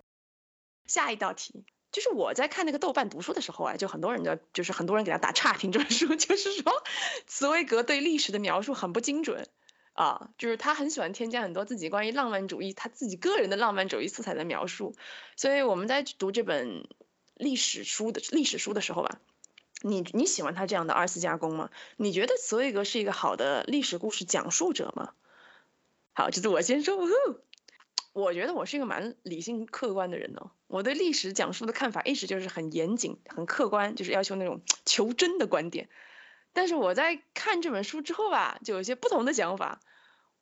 [0.86, 6.84] 下一道题就是我在看那个豆瓣读书的时候啊，就很多人的就是很多人给他打差评，这本书就是说
[7.28, 9.48] 茨威格对历史的描述很不精准
[9.94, 14.96] 啊，就是他很喜欢添加很多自己关于浪漫主义他自己个人的浪漫主义色彩的描述，
[15.36, 16.88] 所以我们在读这本
[17.36, 19.20] 历史书的历史书的时候吧。
[19.82, 21.70] 你你喜欢他这样的二次加工吗？
[21.98, 25.14] 你觉得茨威格是一个好的历史故事讲述者吗？
[26.14, 26.98] 好，这是我先说。
[28.12, 30.52] 我觉得我是一个蛮理性客观的人哦。
[30.68, 35.90] 我对历史讲述的看法一直就是很严谨、很客观，就是要求那种求真的观点。
[36.52, 39.80] 但是我在看这本书之后吧，就有些不同的想法。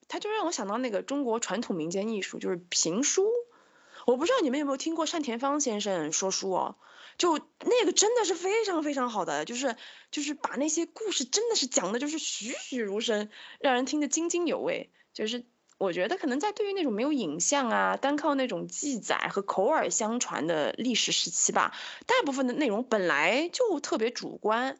[0.07, 3.27] 他就让我想到那个中国传统民间艺术，就是评书。
[4.07, 6.77] 我不知道你们有没有听过单田芳先生说书哦。
[7.17, 9.75] 就那个真的是非常非常好的，就是
[10.11, 14.91] 就是把那些故事真的是讲的，就是栩栩如生，让人听得津津有味。
[15.13, 15.45] 就是
[15.77, 24.79] 我觉得可能在对于那种没有影像啊，单靠那种记载和口耳相传的历史时期吧，大部分的内容本来就特别主观，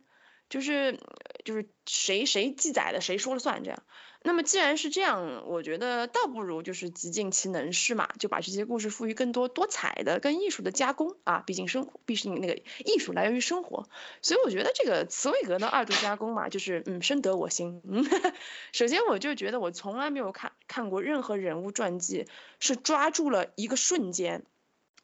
[0.49, 1.01] 就是
[1.43, 3.83] 就是谁谁记载的谁说了算这样。
[4.27, 11.43] 那么既然是这样，我觉得倒不如就是极尽其能事嘛，就把这些故事赋予更多多彩的、更艺术的加工啊。
[11.47, 13.87] 毕竟生，毕竟那个艺术来源于生活，
[14.21, 17.81] 所以我觉得这个茨威格的二度加工嘛，就是嗯深得我心。
[17.87, 18.05] 嗯，
[18.73, 22.27] 首先我就觉得我从来没有看看过任何人物传记
[22.59, 24.43] 是抓住了一个瞬间，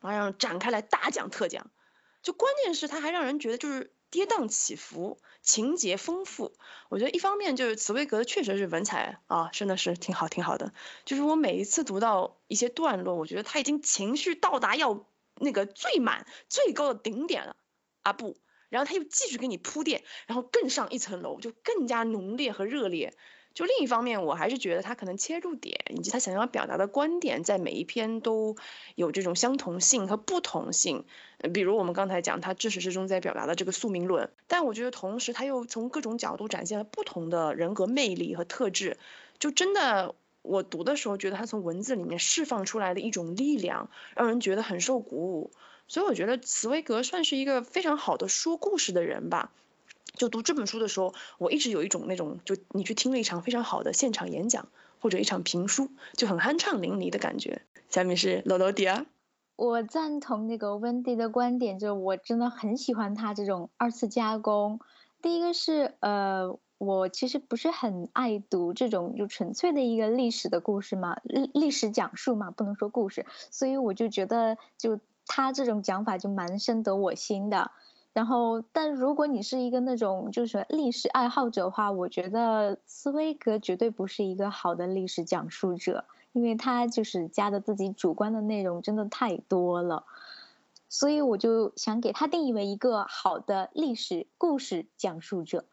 [0.02, 1.72] 然后展开来大讲特讲，
[2.24, 3.94] 就关键是他还让人觉得就是。
[4.13, 6.54] 跌宕起伏，情节丰富。
[6.89, 10.71] 我觉得一方面就是茨威格确实是文采啊，真的是挺好挺好的。
[11.04, 15.04] 就是我每一次读到一些段落，我觉得他已经情绪到达要
[15.39, 17.56] 那个最满最高的顶点了
[18.04, 18.38] 啊不，
[18.69, 23.15] 然后他又继续给你铺垫，然后更上一层楼，就更加浓烈和热烈。
[23.54, 28.56] 就另一方面，我还是觉得他可能切入点以及他想要表达的观点，在每一篇都
[28.96, 31.06] 有这种相同性和不同性。
[31.54, 38.98] 比如我们刚才讲，他至始至终在表达的这个宿命论，但我觉得同时他又从各种角度展现了不同的人格魅力和特质。
[39.38, 45.52] 就真的，我读的时候觉得他从文字里面释放出来的一种力量，让人觉得很受鼓舞。
[45.88, 49.52] 所以我觉得茨威格算是一个非常好的说故事的人吧。
[50.13, 54.67] 就读这本书的时候，我一直有一种那种，就你去听了一场非常好的现场演讲
[54.99, 57.63] 或者一场评书，就很酣畅淋漓的感觉。
[57.89, 59.06] 下面是罗罗迪啊，
[59.56, 64.80] 我赞同那个温迪的观点，就我真的很喜欢他这种二次加工。
[65.21, 77.71] 第一个是，呃，我其实不是很爱读这种就纯粹的一个历史的故事嘛，历历史讲述嘛，不能说故事，所以我就觉得就他这种讲法就蛮深得我心的。
[78.13, 90.06] 然后，但如果你是一个那种就是历史爱好者的话，我觉得茨威格绝对不是一个好的历史讲述者，因为他就是加的自己主观的内容真的太多了，
[90.89, 95.65] 所以我就想给他定义为一个好的历史故事讲述者。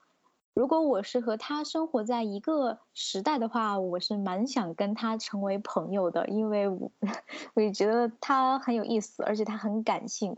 [0.54, 6.90] 如果我是和他生活在一个时代的话，我是蛮想跟他成为朋友的，因为我
[7.52, 10.34] 我也觉得他很有意思，而且他很感性，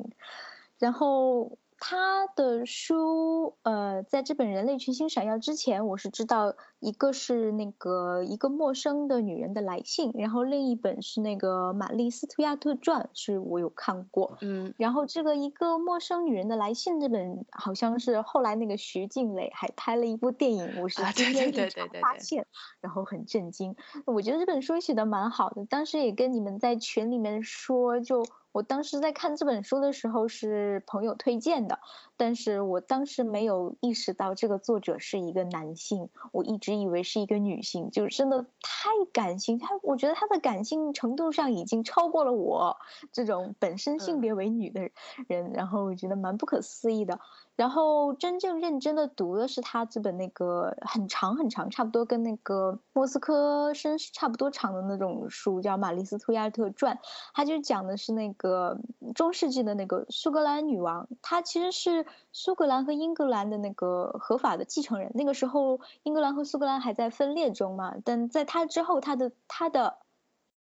[0.80, 1.52] 然后。
[1.84, 14.38] 他的书，呃，在这本《人类群星闪耀》之前，我是知道一个是那个一个陌生的女人的来信，然后另一本是那个《玛丽斯图亚特传》，是我有看过。
[14.42, 14.72] 嗯。
[14.78, 22.46] 然后这个一个陌生女人的来信这本，好像是后来那个徐静蕾还拍了一部电影，我是今天一场发现，
[22.80, 23.74] 然后很震惊。
[24.06, 31.80] 我觉得这本书写的蛮好的，当时也跟你们在群里面说，就我当时在看这本书的时候是朋友推荐的，
[32.22, 42.76] 但是我当时没有意识到这个作者是一个男性，我一直以为是一个女性，就真的太感性，他我觉得他的感性程度上已经超过了我
[43.10, 44.82] 这种本身性别为女的
[45.26, 47.18] 人，然后我觉得蛮不可思议的。
[47.54, 56.96] 然后真正认真的读的是他这本那个很长很长，差不多跟那个莫斯科绅士差不多长的那种书，叫《玛丽斯图亚特传》，
[57.34, 58.78] 他就讲的是那个
[59.14, 65.10] 中世纪的那个苏格兰女王，她其实是苏格兰和英格兰的那个合法的继承人。
[65.14, 69.98] 那个时候英格兰和苏格兰还在分裂中嘛，但在他之后，他的他的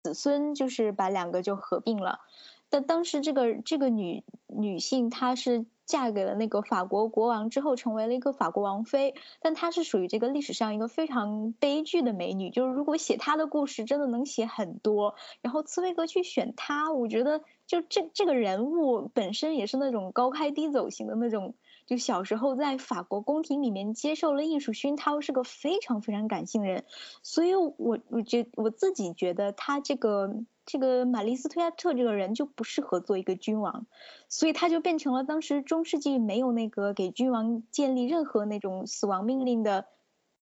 [0.03, 2.21] 子孙就是把两个就合并了。
[2.69, 5.67] 但当时这个这个女女性她是。
[5.91, 12.51] 嫁给了那个法国国王之后，成为了一个法国王妃，但她是属于这个历史上一个非常悲剧的美女。
[12.51, 15.17] 就是如果写她的故事，真的能写很多。
[15.43, 21.55] 然后茨威格去选她，我觉得就这这个人物本身也是那种高开低走型的那种。
[21.87, 26.85] 就小时候在法国宫廷里面接受了艺术熏陶，是个非常非常感性人。
[27.25, 30.45] 所以我我觉我自己觉得他这个。
[30.73, 33.87] 这个玛丽斯图亚特这个人就不适合做一个君王，
[34.29, 39.87] 所以他就变成了当时中世纪没有那个给君王建立任何那种死亡命令的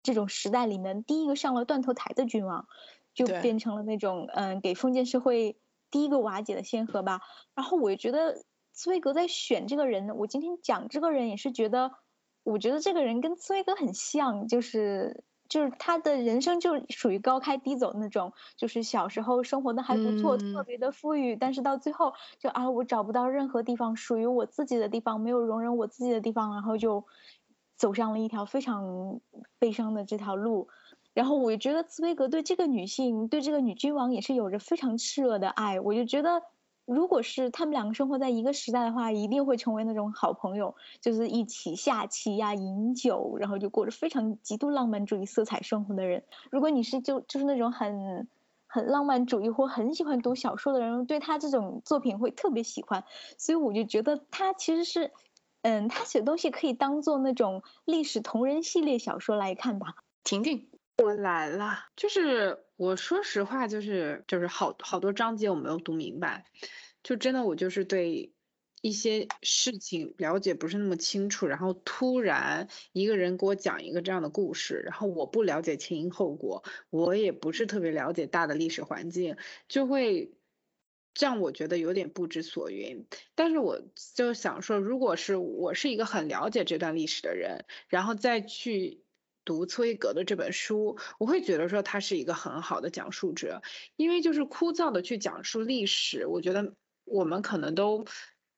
[0.03, 2.69] 这种时代里面第一个上了断头台的君王，
[3.14, 5.57] 就变成了那种嗯给封建社会
[5.91, 7.23] 第一个瓦解的先河吧。
[7.55, 11.93] 然后我觉得茨威格在选这个人，我今天讲这个人也是觉得，
[12.43, 15.25] 我觉得这个人跟茨威格很像，就是。
[15.49, 27.05] 就是他的人生就属于高开低走那种，就是小时候生活的还不错，特别的富裕，但是到最后就啊，我找不到任何地方属于我自己的地方，没有容忍我自己的地方，然后就
[27.77, 29.21] 走上了一条非常
[29.59, 30.69] 悲伤的这条路。
[31.15, 36.43] 然后我觉得茨威格对这个女性，对这个女君王也是有着非常炽热的爱，我就觉得。
[36.88, 46.24] 如果是他们两个生活在一个时代的话，一定会成为那种好朋友，就是一起下棋呀、饮酒，然后就过着非常极度浪漫主义色彩生活的人。
[46.51, 48.27] 如果你是就就是那种很
[48.66, 53.05] 很浪漫主义或很喜欢读小说的人，对他这种作品会特别喜欢。
[53.37, 55.12] 所以我就觉得他其实是，
[55.61, 59.96] 嗯，他写的东西可以当做那种历史同人系列小说来看吧。
[60.24, 60.68] 婷婷，
[61.03, 66.45] 我来了，就是我说实话，就是就是好好多章节我没有读明白。
[67.05, 68.33] 就真的我就是对
[68.83, 79.37] 一些事情了解不是那么清楚，然后突然一个人给我讲一个这样的故事，然后我不了解前因后果，我也不是特别了解大的历史环境，
[79.69, 80.33] 就会
[81.17, 83.07] 让我觉得有点不知所云。
[83.37, 83.81] 但是我
[84.15, 89.05] 就想说，如果是我是一个很了解这段历史的人，然后再去
[89.49, 93.63] 读茨威格的这本书，我会觉得说他是一个很好的讲述者，
[93.97, 96.75] 因为就是枯燥的去讲述历史，我觉得。
[97.11, 98.05] 我们可能都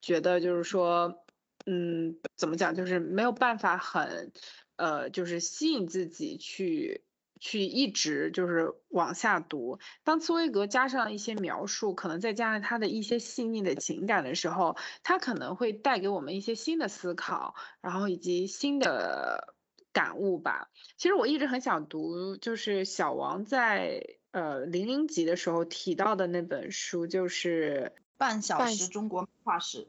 [0.01, 1.23] 觉得，就是说，
[1.65, 4.33] 嗯，怎么讲，就是没有办法很，
[4.75, 7.05] 呃，就是吸引自己去
[7.39, 9.79] 去一直就是往下读。
[10.03, 19.50] 当茨威格加上一些描述，可能再加上他的一些细腻的情感的时候，他可能会带给我们一些新的思考，然后以及新的
[19.93, 20.69] 感悟吧。
[20.97, 27.93] 其实我一直很想读，就是小王在呃零零级的时候提到的那本书，就是。
[28.21, 29.87] 半小时中国画史，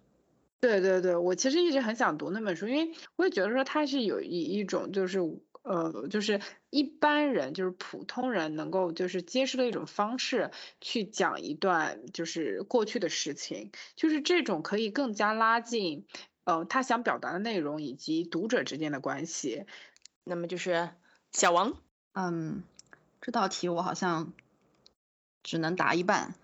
[0.58, 5.18] 对对对，我其实一直很想读那本书，因为我也觉得说它是有以一种就是
[5.60, 16.06] 呃就是一般人就是普通人能够就是接受的一种方式去讲一段就是过去的事情，就是这种可以更加拉近
[16.44, 19.66] 呃他想表达的内容以及读者之间的关系。
[20.24, 20.90] 那么就是
[21.32, 21.74] 小王，
[22.12, 22.62] 嗯，
[23.20, 24.32] 这道题我好像
[25.42, 26.34] 只能答一半。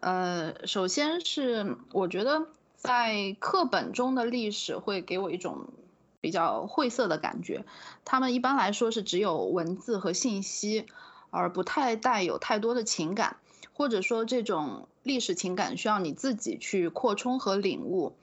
[0.00, 2.46] 呃，首先是我觉得
[2.76, 5.68] 在课本中的历史会给我一种
[6.20, 7.64] 比较晦涩的感觉，
[8.04, 10.86] 他们一般来说是只有文字和信息，
[11.30, 13.36] 而不太带有太多的情感，
[13.74, 18.16] 或者说这种历史情感需要你自己去扩充和领悟，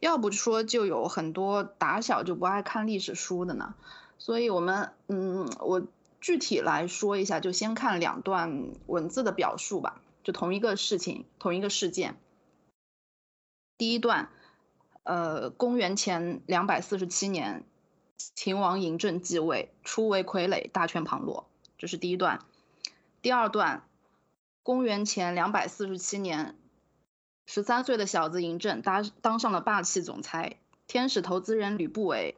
[0.00, 3.74] 要不说就有很多打小就不爱看历史书的呢。
[4.20, 5.82] 所以我们，嗯，我
[6.20, 10.02] 具体来说一下，就先看两段文字的表述吧。
[10.22, 12.16] 就同一个事情，同一个事件。
[13.78, 14.28] 第一段，
[15.04, 17.64] 呃，公元前两百四十七年，
[18.34, 22.44] 秦王嬴政继位，初为傀儡，大权旁落，这是第一段。
[23.22, 23.88] 第二段，
[24.62, 26.58] 公元前两百四十七年，
[27.46, 32.36] 十三岁的小子嬴政当当上了霸气总裁，天使投资人吕不韦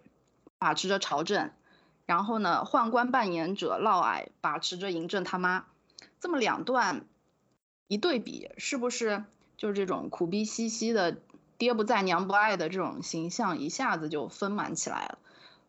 [0.58, 1.50] 把持着朝政，
[2.06, 5.64] 然后呢，宦官扮演者嫪毐把持着嬴政他妈。
[6.20, 7.04] 这么两段。
[7.88, 9.22] 一对比，是不是
[9.58, 11.18] 就是这种苦逼兮兮的、
[11.58, 15.18] 爹不在娘不爱的这种形象一下子就丰满起来了。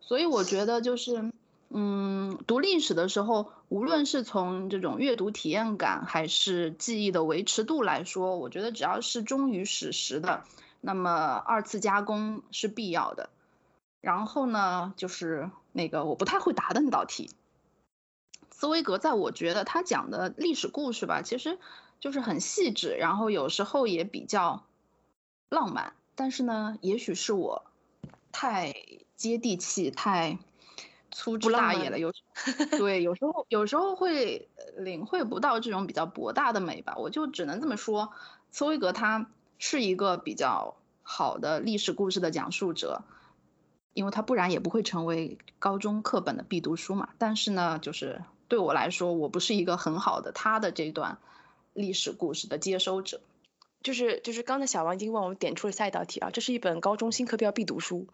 [0.00, 1.30] 所以我觉得就是，
[1.68, 10.44] 嗯，读历史的时候，无论是从这种阅读体验感还是记忆的维持度来说，我觉得只要是忠于史实的，
[10.80, 13.28] 那么二次加工是必要的。
[14.00, 17.30] 然后呢，就是那个我不太会答的那道题。
[18.50, 21.58] 茨威格在我觉得他讲的历史故事吧，其实
[21.98, 24.64] 就是很细致，然后有时候也比较
[25.48, 25.92] 浪漫。
[26.14, 27.64] 但是呢，也许是我
[28.30, 28.72] 太
[29.16, 30.38] 接地气、太
[31.10, 32.12] 粗枝大叶了，有
[32.78, 36.94] 对有时候有时候会领会不到这种比较博大的美吧。
[36.96, 38.12] 我就只能这么说，
[38.52, 43.02] 茨威格他是一个比较好的历史故事的讲述者。
[43.94, 47.08] 因为他不然也不会成为高中课本的必读书嘛。
[47.16, 51.16] 但是呢，就是对我来说，我不是一个很好的他的这段
[51.72, 53.22] 历史故事的接收者。
[53.82, 58.06] 就是就是刚才小王已经为我们点出了下一道题啊，这是一本高中新课标必读书，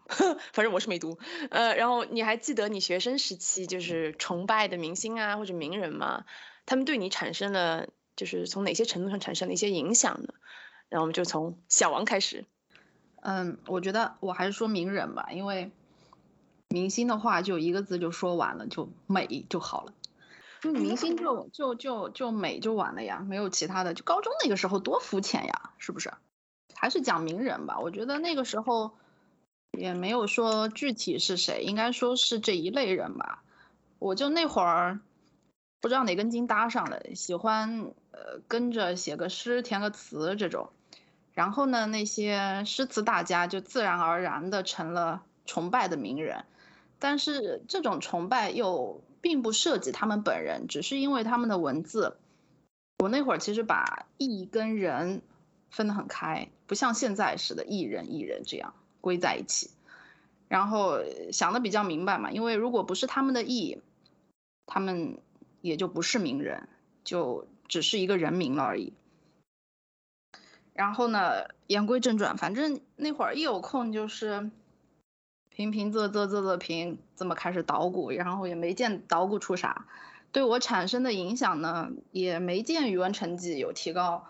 [0.51, 1.17] 反正我是没读。
[1.49, 6.25] 呃，然后你还记得你学生时期就是崇拜的明星啊或者名人吗？
[6.65, 10.33] 他们对你产生了就是从哪些程度上产生了一些影响呢？
[10.89, 12.43] 然后我们就从小王开始。
[13.21, 15.71] 嗯，我觉得我还是说名人吧，因为
[16.69, 19.93] 明星的话就一个字就说完了，就美就好了。
[20.61, 23.93] 就明星就就就就美就完了呀，没有其他的。
[23.93, 26.13] 就高中那个时候多肤浅呀，是不是？
[26.75, 28.91] 还是讲名人吧，我觉得那个时候
[29.77, 33.43] 也没有说具体是谁，应该说是这一类人吧。
[33.99, 34.99] 我就那会儿
[35.79, 40.69] 不知道哪根筋搭上了，喜欢呃跟着写个诗填个词这种。
[41.33, 46.45] 然后呢，那些诗词大家就自然而然的成了崇拜的名人，
[46.99, 52.17] 但是这种崇拜又并不涉及他们本人，只是因为他们的文字。
[52.99, 55.21] 我那会儿其实把艺跟人
[55.69, 59.71] 分得很开，不像现在似的，艺人艺人这样归在一起。
[60.47, 60.99] 然后
[61.31, 63.79] 想的比较明白嘛，因为如果不是他们的艺，
[64.65, 65.17] 他们
[65.61, 66.67] 也就不是名人，
[67.03, 68.93] 就只是一个人名了而已。
[70.73, 74.49] 然后呢，言归正传，反正那会儿一有空就是
[75.49, 79.85] 平平仄仄仄仄平，这么开始捣鼓，然后也没见捣鼓出啥，
[80.31, 84.27] 对我产生的影响呢，也没见语文成绩有提高。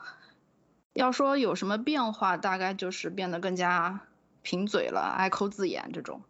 [0.94, 4.02] 要说有什么变化，大概就是变得更加
[4.42, 6.22] 贫嘴了，爱抠字眼这种。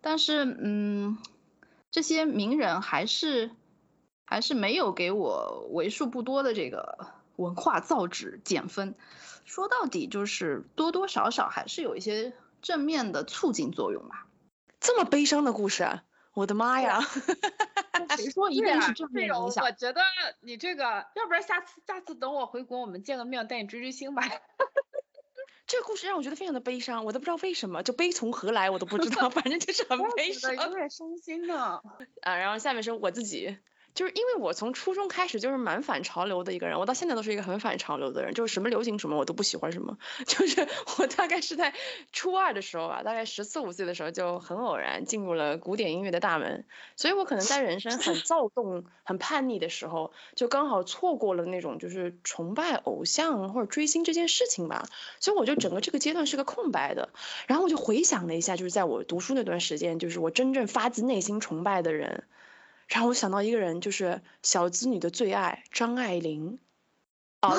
[0.00, 1.18] 但是，嗯，
[1.90, 3.50] 这些名人还是
[4.24, 8.94] 还是没有给我为数不多的这个文化造纸减分。
[9.44, 12.32] 说到底就是多多少少还是有一些
[12.62, 14.26] 正面的促进作用吧。
[14.80, 16.00] 这么悲伤的故事，
[16.32, 17.00] 我的妈呀！
[18.16, 19.64] 谁说一定是正面影响？
[19.64, 20.00] 我觉得
[20.40, 24.22] 你这个，要不然下次下次等我回国，我们见个面，带你追追星吧。
[25.66, 31.80] 这个故事让我觉得非常的悲伤，我都不知道为什么，就悲从何来我都不知道， 反正就是很悲伤，有点伤心呢。
[32.22, 33.56] 啊，然后下面是我自己。
[33.94, 39.96] 就是因为我从初中开始就是蛮反潮流的一个人，我到现在都是一个很反潮流的人，就是什么流行什么我都不喜欢什么。
[40.26, 40.66] 就是
[40.98, 41.72] 我大概是在
[42.12, 46.64] 初二的时候吧，大概十四五岁的时候就很偶然进入了古典音乐的大门，
[46.96, 54.88] 所以我可能在人生很躁动、很叛逆的时候，就刚好错过了那种就是崇拜偶像或者追星这件事情吧，
[55.20, 57.10] 所以我就整个这个阶段是个空白的。
[57.46, 62.24] 然后我就回想了一下，就是在我读书那段时间，就是我真正发自内心崇拜的人。
[62.88, 66.58] 然后我想到一个人，就是小资女的最爱张爱玲。
[67.42, 67.50] 哦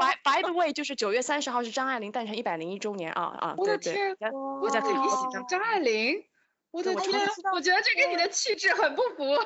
[0.00, 3.54] ，by by the way，就是九月三十号是张爱玲诞辰一百零一周年啊啊！
[3.56, 4.30] 我的天，大
[4.70, 4.94] 家可以
[5.48, 6.24] 张爱玲，
[6.72, 9.18] 我的天，我觉得这跟你的气质很不符。
[9.18, 9.26] 对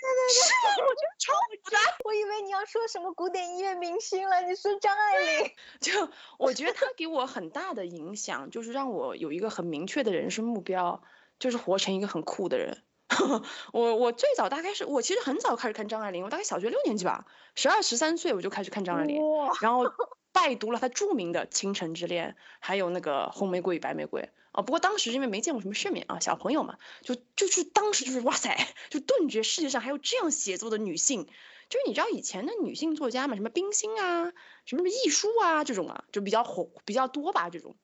[0.00, 1.32] 对对，是，我觉得超
[1.70, 1.78] 渣。
[2.06, 5.52] 我以为你要说什么古典音乐明星了，你说张爱玲。
[5.78, 6.08] 就
[6.38, 11.02] 我觉得她给我很大的影响，就是让我有一个很明确的人生目标，
[11.38, 12.82] 就是活成一个很酷的人。
[13.72, 19.20] 我我最早大概是我其实很早开始看张爱玲，我大概小学六年级吧，十二十三岁我就开始看张爱玲，
[19.60, 19.92] 然后
[20.32, 24.62] 拜读了她著名的《倾城之恋》，还有那个《红玫瑰与白玫瑰》啊。
[24.62, 28.56] 不过当时因为没见过什么世面啊，小朋友嘛，就就是当时就是哇塞，
[28.90, 31.28] 就顿觉世界上还有这样写作的女性。
[31.68, 34.32] 就是你知道以前的女性作家嘛，什么冰心啊，
[34.64, 37.76] 什么什么亦舒啊这种啊，就比较火比较多吧这种。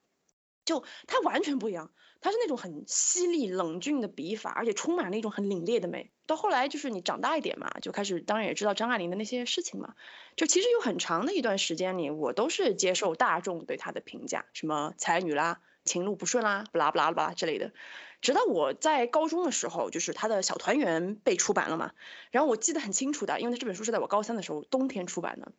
[0.67, 1.91] 就她完全不一样，
[2.21, 6.11] 她是那种很犀利冷峻的笔法，而且充满了一种很凛冽的美。
[6.27, 9.95] 到后来就是你长大一点嘛，就开始当然也知道张爱玲的那些事情嘛。
[10.37, 17.73] 就其实有很长的一段时间里，我都是接受大众对她的评价，什么才女啦、情路不顺啦、不拉不拉不拉之类的。
[18.21, 21.93] 直到我在高中的时候，就是她的小团圆被出版了嘛。
[22.33, 25.53] 然后我记得很清楚的，因为这本书是在我高三的时候冬天出版的。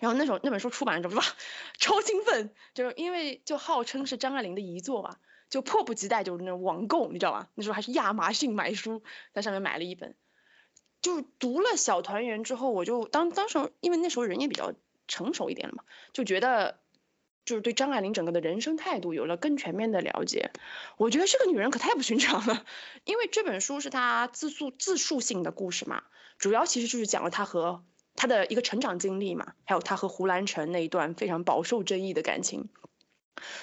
[0.00, 1.26] 然后那时候那本书出版了之后， 哇，
[1.78, 5.18] 超兴奋，就是因为就号称是张爱玲的遗作吧，
[5.50, 7.48] 就迫不及待就是那种网购，你知道吧？
[7.54, 10.16] 那时候还是亚马逊买书，在上面买了一本，
[11.02, 14.72] 就读了《小团圆》之后，我就当当时因为那时候人也比较
[15.06, 15.84] 成熟一点了嘛，
[16.14, 16.80] 就觉得
[17.44, 20.50] 就是对张爱玲整个的人生态度有了更全面的了解。
[20.96, 22.64] 我觉得这个女人可太不寻常了，
[23.04, 26.04] 因为这本书是她自述自述性的故事嘛，
[26.38, 27.84] 主要其实就是讲了她和。
[28.16, 32.68] 他的一个成长经历嘛，还有他和胡兰成那一段非常饱受争议的感情，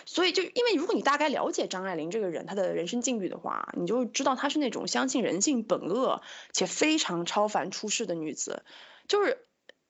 [0.05, 6.23] 所以就因为如果你大概了解张爱玲这个人，她的人生境遇的话，你就知道她是那种相信人性本恶
[6.53, 8.63] 且非常超凡出世的女子。
[9.07, 9.45] 就是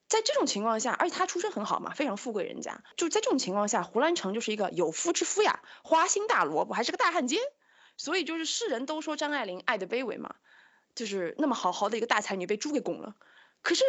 [0.06, 2.82] 在这种情况下，而且她出身很好嘛，非常富贵人家。
[2.96, 7.40] 就在这种情况下，胡兰成就是一个有夫之夫呀，花心大萝卜，还是个大汉奸。
[7.96, 10.34] 所以就是世人都说张爱玲爱的卑微嘛，
[10.94, 13.16] 就是那么好好的一个大才女被猪给拱了。
[13.62, 13.84] 可是。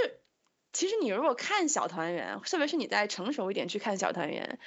[0.72, 4.60] 其实你如果看《小团圆》，特别是你再成熟一点去看《小团圆》，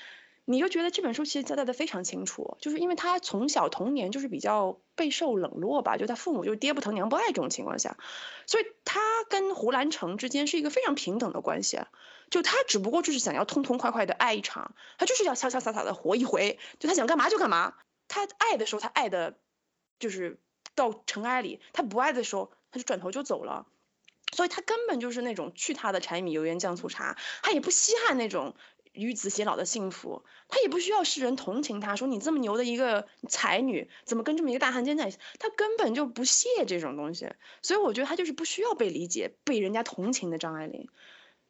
[0.44, 7.96] 你就觉得这本书其实交代的非常清楚，就是因为他从小童年就是比较备受冷落吧，就他父母就是爹不疼娘不爱这种情况下，
[8.46, 11.80] 所以他跟胡兰成之间是一个非常平等的关系，
[12.30, 17.74] 就他只不过就是想要痛痛快快的爱一场，他就是要潇潇洒洒的活一回，就他想干嘛就干嘛，
[18.09, 19.36] 他爱的时候他爱的，
[20.00, 20.40] 就是
[20.74, 23.66] 到尘埃里，他不爱的时候他就转头就走了。
[24.33, 28.55] 所以他根本就是那种去他的柴米油盐酱醋茶，他也不稀罕那种
[28.93, 35.18] 与子偕老的幸福，他也不需要世人同情他，说你这么牛的一个才女，怎么跟这么一个大汉奸在一起？
[35.39, 37.30] 他根本就不屑这种东西，
[37.62, 40.89] 所以我觉得他就是不需要被理解、被人家同情的张爱玲。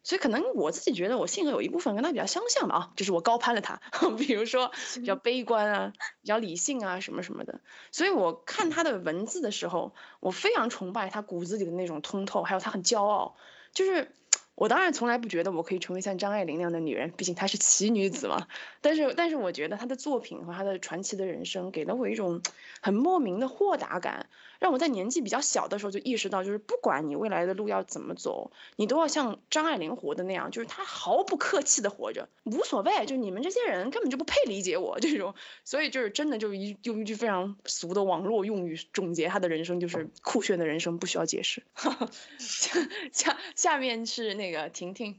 [0.05, 3.81] 所以可能我自己觉得我性格有一部分跟他比较相像吧啊，就是我高攀了他，
[4.19, 7.61] 比如说比较悲观啊，比较理性啊什么什么的。
[7.93, 13.37] 所以我看他的文字的时候，我非常崇拜他骨子里的那种通透，还有他很骄傲。
[13.73, 14.15] 就是
[14.55, 18.47] 我当然从来不觉得我可以成为像张爱玲那样的女人，毕竟她是奇女子嘛。
[18.81, 22.43] 但是但是我觉得她的作品和她的传奇的人生给了我一种
[22.83, 24.27] 很莫名的豁达感。
[24.63, 35.35] 让我在年纪比较小的时候就意识到，就是不管你未来的路要怎么走，你都要像张爱玲活的那样，就是她毫不客气的活着，无所谓，就你们这些人根本就不配理解我 这种，
[35.65, 41.65] 所以就是真的就一用一句非常俗的网络用语总结她的人生，就是 酷炫的人生不需要解释。
[42.39, 45.19] 下下面是那个婷婷，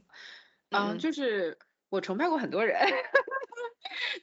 [0.70, 1.58] 嗯，就是
[1.90, 2.80] 我崇拜过很多人，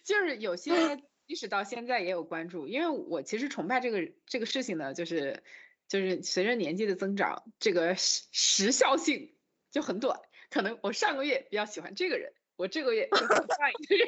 [0.03, 0.99] 就是有些。
[1.31, 5.43] 即使到现在也有关注，因为我其实崇拜这个这个事情呢，就是
[5.87, 9.33] 就是随着年纪的增长，这个时时效性
[9.71, 10.19] 就很短。
[10.49, 14.07] 可能我上个月比较喜欢这个人，我这个月就喜欢一个人，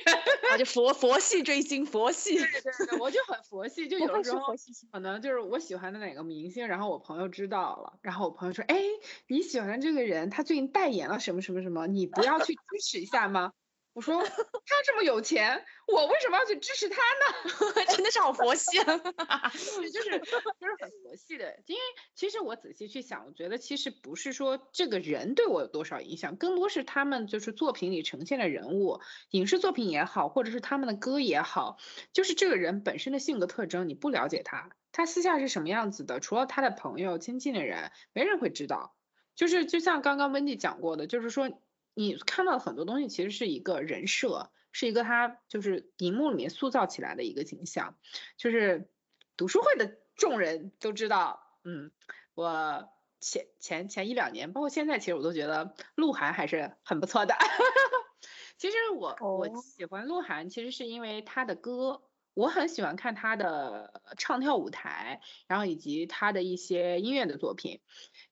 [0.52, 4.54] 啊，就佛佛系追星，佛系，对对对，我就很佛系，就有时候
[4.92, 8.84] 可能就是我喜欢的哪个明星，然后我朋友知道了，然后我朋友说，哎，
[9.28, 13.54] 你喜欢的这个人他最近代言了什么什么什么，你不要去支持一下吗？
[13.94, 17.86] 我说他这么有钱，我为什么要去支持他呢？
[17.96, 21.62] 真的是好佛系， 就是就是就是很佛系的。
[21.68, 21.82] 因为
[22.16, 31.78] 其实我仔细去想，我觉得其实不是说这个人对我有多少影响，更多是他们就是作品里呈现的人物，影视作品也好，或者是他们的歌也好，
[32.14, 38.96] 就是这个人本身的性格特征，你不了解他，他私下是什么样子的，除了他的朋友、亲近的人，没人会知道。
[39.36, 41.52] 就是就像刚刚温蒂讲过的，就是说。
[41.94, 47.96] 你看到的很多东西其实是一个人设，是一个他就是荧幕里面塑造起来的一个形象。
[48.38, 48.90] 就是
[49.38, 51.92] 读书会的众人都知道，嗯，
[52.34, 52.90] 我
[53.20, 57.36] 前前前一两年，包括现在，其实我都觉得鹿晗还是很不错的。
[58.58, 62.02] 其实我我喜欢鹿晗，其实是因为他的歌，
[62.34, 67.80] 我很喜欢看他的唱跳舞台，然后以及他的一些音乐的作品。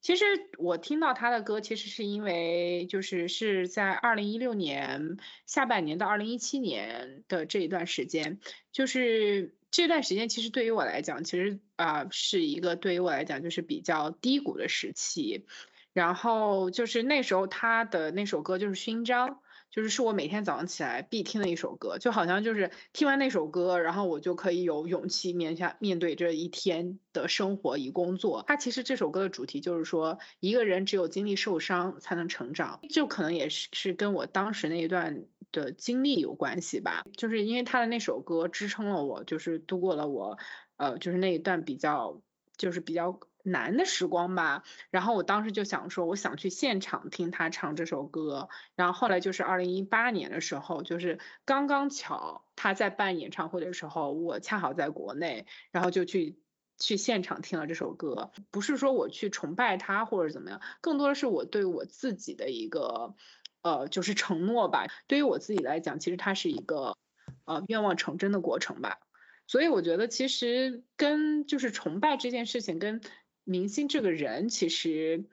[0.01, 0.25] 其实
[0.57, 8.39] 我听到他的歌，其实是因为就是是在二零一六年下半年到二零一七年的这一段时间，
[8.71, 15.45] 就是这段时间其实对于我来讲，其实啊是一个对于我来讲就是比较低谷的时期，
[15.93, 19.39] 然后就是那时候他的那首歌就是勋章。
[19.71, 28.43] 就是是我每天早上起来必听的一首歌，就好像就是听完那首歌，然后我就可以有勇气面下面对这一天的生活与工作。
[28.47, 37.05] 它其实这首歌的主题就是说，一个人只有经历受伤才能成长，就可能也是是跟我当时那一段的经历有关系吧。
[37.15, 40.37] 就是因为他的那首歌支撑了我，就是度过了我，
[40.75, 42.21] 呃，就是那一段比较
[42.57, 43.19] 就是比较。
[43.43, 56.39] 难的时光吧，然后我当时就想说，我想去现场听他唱这首歌，然后后来就是二零一八年的时候，就是刚刚巧他在办演唱会的时候，我恰好在国内，然后就去
[56.79, 58.31] 去现场听了这首歌。
[58.51, 63.15] 不是说我去崇拜他或者怎么样，更多的是我对我自己的一个
[63.61, 64.87] 呃，就是承诺吧。
[65.07, 66.97] 对于我自己来讲，其实它是一个
[67.45, 68.99] 呃愿望成真的过程吧。
[69.47, 73.01] 所以我觉得其实跟就是崇拜这件事情跟
[73.43, 75.25] 明星这个人，其实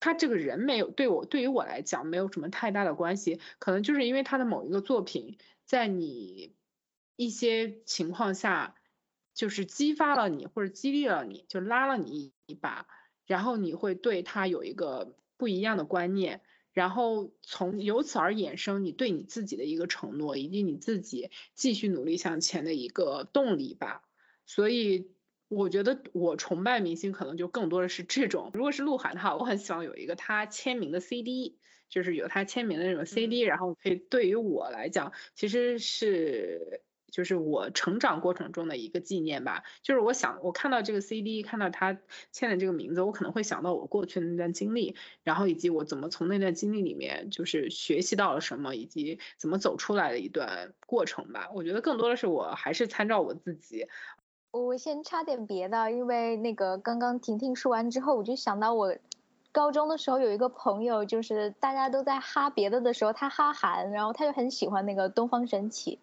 [0.00, 6.54] 他这个人没有对我对于我来讲没有什么太大的关系，可能就是因为他的某一个作品在你
[7.16, 8.74] 一些情况下。
[9.38, 12.86] 就是激发了你，或者激励了你，就拉了你一把，
[13.26, 16.40] 然后你会对他有一个不一样的观念，
[16.72, 24.08] 然后从由此而衍生你对你自己的一个承诺，以及你自己继续努力向前的一个动力吧。
[24.46, 25.10] 所以
[25.48, 28.50] 我觉得我崇拜明星可能就更多的是这种。
[28.54, 36.82] 如果是鹿晗的话，我很希望有一个他签名的 CD，就是有他签名的那种 CD，然后可以对于我来讲，其实是。
[37.08, 39.62] 就是我成长过程中的一个纪念吧。
[39.80, 41.98] 就是我想，我看到这个 CD，看到他
[42.30, 51.48] 签的这个名字，我可能会想到我过去的那段经历，然后以及我怎么从那段经历里面就是学习到了什么，以及怎么走出来的一段过程吧。
[51.54, 53.86] 我觉得更多的是我还是参照我自己。
[54.50, 58.96] 我先插点别的，因为那个刚刚婷婷说完之后，我就想到我
[59.52, 65.98] 高中的时候有一个朋友，就是大家都在哈别的的时候，他哈韩，然后他就很喜欢那个东方神起。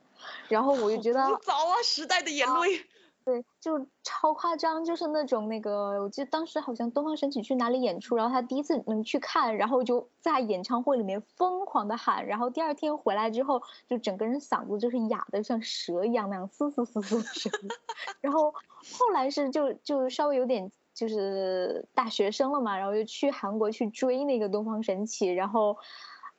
[0.47, 2.85] 然后我就 觉得，早啊，时代的眼泪。
[3.25, 17.69] 对，就超夸张，就是那种那个，我记得当时好像东方神起去哪里演出，然后他第一次能去看，然后就在演唱会里面疯狂的喊，然后第二天回来之后，就整个人嗓子就是哑的像蛇一样那样嘶嘶嘶嘶的声音。
[18.21, 25.77] 然后后来是就就稍微有点就是大学生了嘛，然后就去韩国去追那个东方神起，然后。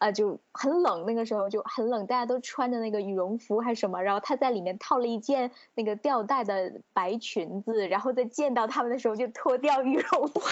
[0.05, 10.42] 啊，就很冷，那个时候就很冷，大家都穿着那个羽绒服还是什么，然后他在里面套了一件那个吊带的白裙子，然后在见到他们的时候就脱掉羽绒服，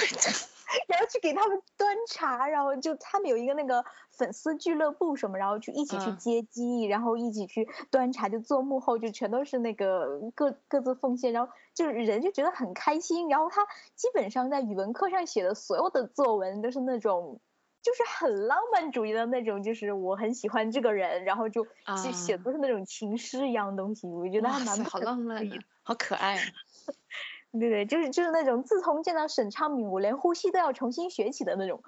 [0.87, 17.39] 然后去给他们端茶，然后就他们有一个那个粉丝俱乐部什么，然后去一起去接机，然后一起去端茶，就做幕后就全都是那个各各自奉献，然后就是人就觉得很开心，然后他基本上在语文课上写的所有的作文都是那种。
[17.83, 26.37] 就是很浪漫主义的那种，就是我很喜欢这个人，然后就就写的都是那种情诗一样的东西，我觉得还蛮好浪漫的，好可爱。
[26.37, 26.41] 啊
[27.53, 31.83] 对对，就是就是那种自从见到沈昌珉，我连呼吸都要重新学起的那种。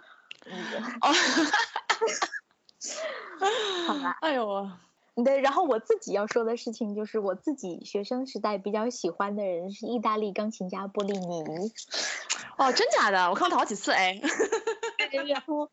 [1.01, 1.11] 哦，
[3.87, 4.15] 好吧。
[4.21, 4.69] 哎呦，
[5.25, 11.73] 对，然后我自己要说的事情就是，我自己学生时代比较喜欢的人是意大利钢琴家波利尼。
[12.59, 13.29] 哦，真假的？
[13.31, 14.21] 我看过他好几次哎。
[15.27, 15.71] 然后，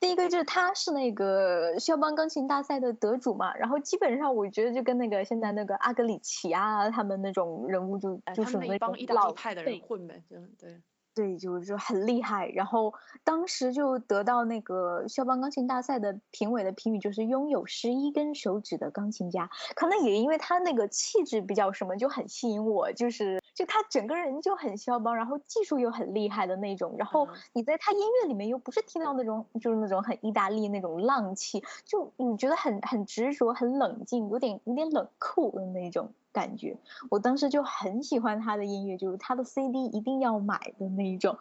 [0.00, 10.82] 第一个就是他是那个肖邦钢琴大赛的得主嘛，然后基本上我觉得就跟那个现在那个阿格里奇啊他们那种人物就就是那帮意大利派的人混呗，就对。
[11.16, 12.48] 对，就是很厉害。
[12.48, 19.48] 然后当时就得到那个肖邦钢琴大赛的评委的评语，就是拥有十一根手指的钢琴家。
[19.76, 22.92] 可能也因为他那个气质比较什么，就很吸引我。
[22.92, 26.96] 就是就他整个人就很肖邦，然后技术又很厉害的那种。
[26.98, 36.12] 然后你在他音乐里面又不是听到那种就是那种很意大利那种浪气，就你觉得很很执着、很冷静，有点有点冷酷的那种。
[36.34, 36.76] 感觉
[37.10, 41.38] 我当时就很喜欢他的音乐，就是他的 CD 一定要买的那一种。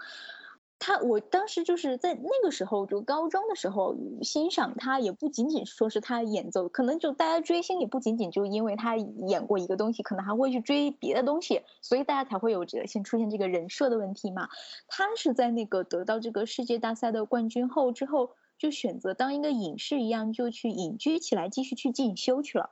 [0.86, 14.50] 他我当时就是在那个时候，就高中的时候欣赏他，也不仅仅说是他演奏，可能就大家追星也不仅仅就因为他演过一个东西，可能还会去追别的东西，所以大家才会有这个先出现这个人设的问题嘛。
[14.90, 22.72] 他是在那个得到这个世界大赛的冠军后之后，就选择当一个隐士一样，就去隐居起来，继续去进修去了。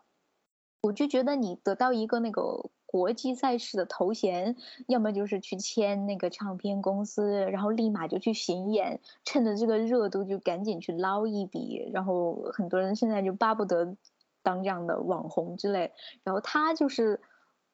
[0.82, 11.90] 我就觉得你得到一个那个国际赛事的头衔，要么就是去签那个唱片公司，然后立马就去巡演，趁着这个热度就赶紧去捞一笔。
[11.94, 13.96] 然后很多人现在就巴不得
[14.44, 15.94] 当这样的网红之类。
[16.26, 17.22] 然后他就是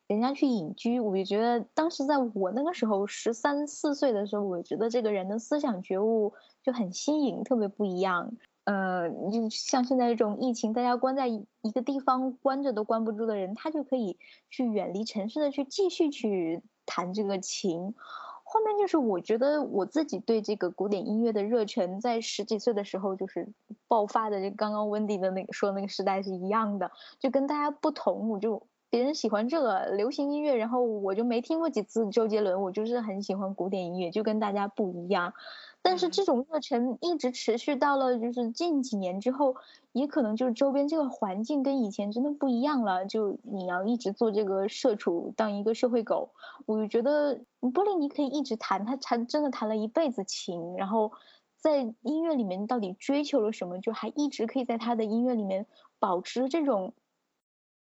[0.05, 8.33] 人家去隐居，我就觉得当时在我那个时候十三四岁的时候，我觉得这个人的思想觉悟就很新颖，特别不一样。
[8.67, 14.17] 呃，就像现在这种疫情，大家关在一个地方关着都关不住的人，他就可以
[14.49, 17.95] 去远离城市的去继续去弹这个琴。
[18.43, 23.47] 后面就是我觉得我自己对这个古典音乐的热忱，在十几岁的时候就是
[23.87, 28.29] 爆发的，就刚刚温迪的那个说那个时代是一样的，就跟大家不同。
[28.29, 35.33] 我就别人喜欢这个流行音乐，然后我就没听过几次周杰伦，我就是很喜欢古典音乐，就跟大家不一样。
[35.81, 39.55] 但是这种热忱一直持续到了就是近几年之后，
[39.91, 43.05] 也可能就是周边这个环境跟以前真的不一样了。
[43.05, 46.31] 就你要一直做这个社畜，当一个社会狗，
[46.65, 47.39] 我就觉得
[47.73, 51.11] 波利尼可以一直弹，他弹真的弹了一辈子琴，然后。
[51.59, 55.65] 在音乐里面到底追求了什么，就还一直可以在他的音乐里面
[55.97, 56.93] 保持这种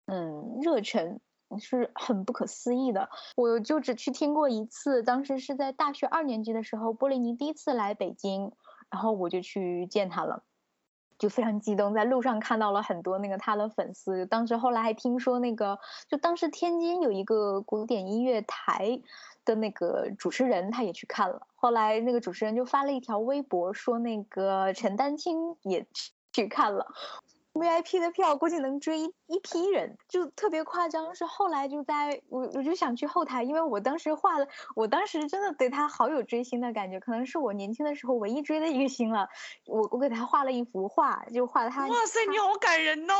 [0.06, 1.20] 嗯热忱，
[1.60, 3.10] 是很不可思议的。
[3.36, 8.52] 我就只去听过一次，当时是在大学二年级的时候，波利尼第一次来北京，
[8.90, 10.44] 然后我就去见他了。
[11.18, 14.28] 就非常激动，在路上看到了很多那个他的粉丝。
[14.28, 19.02] 当时后来还听说那个，就当时天津有一个古典音乐台
[19.44, 21.48] 的那个主持人，他也去看了。
[21.56, 25.88] 后来那个主持人就发了一条微博，说那个陈丹青也
[26.32, 26.86] 去看了。
[27.58, 31.14] VIP 的票估计能追一一批人，就特别夸张。
[31.16, 39.28] 是后来就在我我就想去后台，因为我当时画了，我当时真的对他好有追星的感觉，可能是我年轻的时候唯一追的一个星了。
[39.66, 41.88] 我我给他画了一幅画，就画他。
[41.88, 43.14] 哇塞，你好感人哦！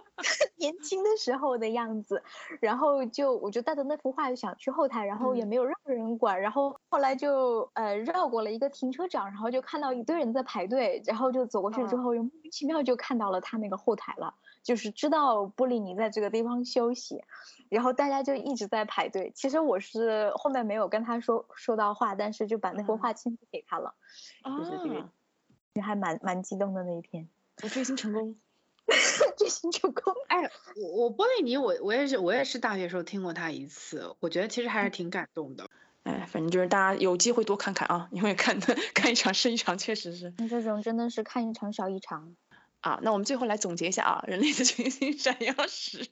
[0.56, 2.22] 年轻的时候的样子，
[2.60, 17.22] 然后就我就带着那幅画就想去后台，然后也没有任何人管，然后后来就呃绕过了一个停车场，然后就看到一堆人在排队，然后就走过去之后，又莫名其妙就看到了他那个后台了，就是知道布里尼在这个地方休息，
[17.68, 19.32] 然后大家就一直在排队。
[19.34, 23.94] 其实我是后面没有跟他说说到话，但是就把那幅画亲自给他了，
[24.44, 25.08] 就是这个，
[25.74, 27.28] 也还蛮蛮激动的那一天，
[27.62, 28.36] 我追星成功。
[29.36, 30.12] 追星成功。
[30.26, 35.68] 哎，我我波利尼，我我也是我也是大学时候听过他一次，我觉得其实还是挺感动的。
[36.02, 40.32] 哎，反正就是大家有机会多看看啊，因为看的 看一场是一场，确实是。
[40.48, 42.34] 这种真的是看一场少一场。
[42.80, 46.08] 啊，那我们最后来总结一下啊，人类的群星闪耀时，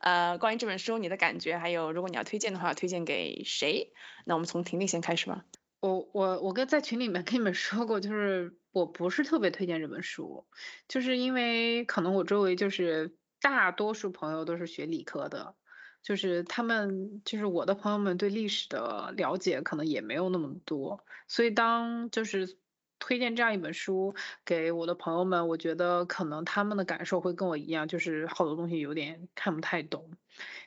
[0.00, 3.92] 呃，关于这本书你的感觉，还有如果你要推荐的话，推荐给谁？
[4.24, 5.44] 那我们从婷婷先开始吧。
[5.78, 10.44] 我我我跟在群里面跟你们说过，就是我不是特别推荐这本书，
[10.88, 15.54] 就是因为可能我周围就是大多数朋友都是学理科的，
[16.02, 22.58] 就是他们就是我的朋友们对历史的了解可能也没有那么多，所以当就是。
[23.06, 24.14] 推荐这样一本书
[24.46, 30.10] 给我的朋友们，我觉得可能他们的感受会跟我一样，就是好多东西有点看不太懂。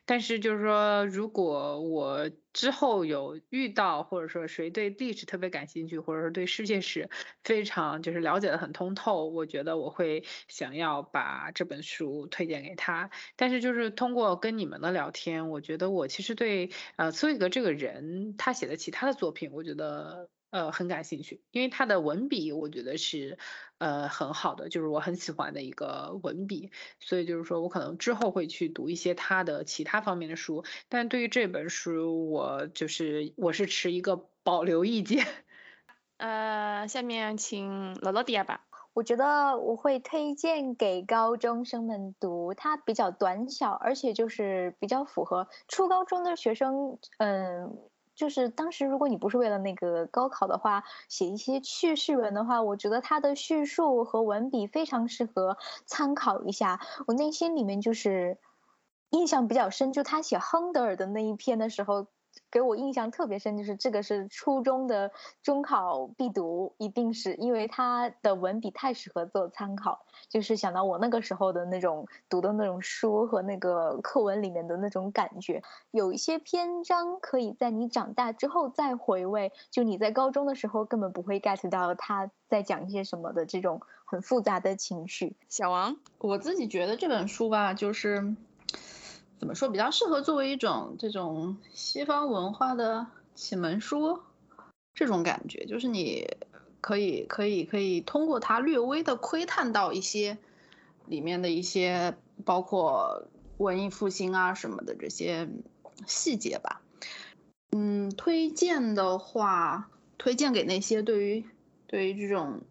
[0.06, 7.10] 但是就是说，如果我之后有遇到，或者说谁对历史特别感兴趣，或者说对世界史
[7.44, 13.10] 非常就是了解的很通透，我觉得我会想要把这本书推荐给他。
[13.36, 20.30] 但是就是通过跟你们的聊天，我觉得我其实对呃茨威格这个人他写的其他的作品，我觉得。
[20.58, 23.38] 呃，很感兴趣，因为他的文笔我觉得是
[23.78, 35.28] 呃很好的，就是我很喜欢的一个文笔，所以就是说我可能之后会去读一些他的其他方面的书，但对于这本书，我就是我是持一个保留意见。
[36.18, 38.66] 呃，下面请罗罗迪亚吧。
[38.94, 47.78] 我觉得我会推荐给高中生们读，它比较短小，而且就是比较符合初高中的学生，嗯。
[48.18, 56.82] 就是当时，如果你不是为了那个高考的话，写一些叙事文的话，我觉得他的叙述和文笔非常适合参考一下。
[57.06, 58.40] 我内心里面就是
[59.12, 62.08] 印象比较深，就他写亨德尔的那一篇的时候。
[62.50, 65.12] 给我印象特别深，就是这个是初中的
[65.44, 70.06] 中考必读，一定是因为他的文笔太适合做参考。
[70.30, 85.36] 就是想到我那个时候的那种读的那种书和那个课文里面的那种感觉，有一些篇章可以在你长大之后再回味，就你在高中的时候根本不会 get 到他在讲一些什么的这种很复杂的情绪。
[85.50, 88.36] 小王，我自己觉得这本书吧，就是。
[89.40, 94.20] 怎么说比较适合作为一种这种西方文化的启蒙书？
[94.94, 96.38] 这种感觉就是你
[96.82, 100.40] 可以可以可以通过它略微的窥探到一些
[101.06, 103.28] 里面的一些包括
[103.58, 105.48] 文艺复兴啊什么的这些
[106.08, 106.82] 细节吧。
[107.72, 111.46] 嗯，推荐的话，推荐给那些对于
[111.86, 112.62] 对于这种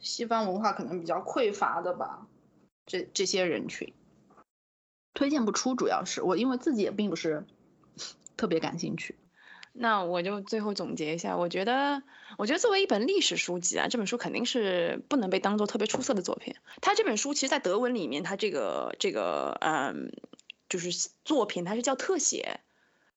[0.00, 2.26] 西方文化可能比较匮乏的吧，
[2.84, 3.92] 这这些人群。
[5.14, 7.44] 推荐不出，主要是我因为自己也并不是
[8.36, 9.14] 特别感兴趣。
[9.76, 12.04] 那我就最后总结一下，我觉得，
[12.38, 16.54] 我觉得作为一本历史书籍啊，这本书肯定是不能被当做特别出色的作品。
[16.80, 20.12] 它这本书其实，在德文里面，它这个这个嗯，
[20.68, 22.60] 就是作品，它是叫特写，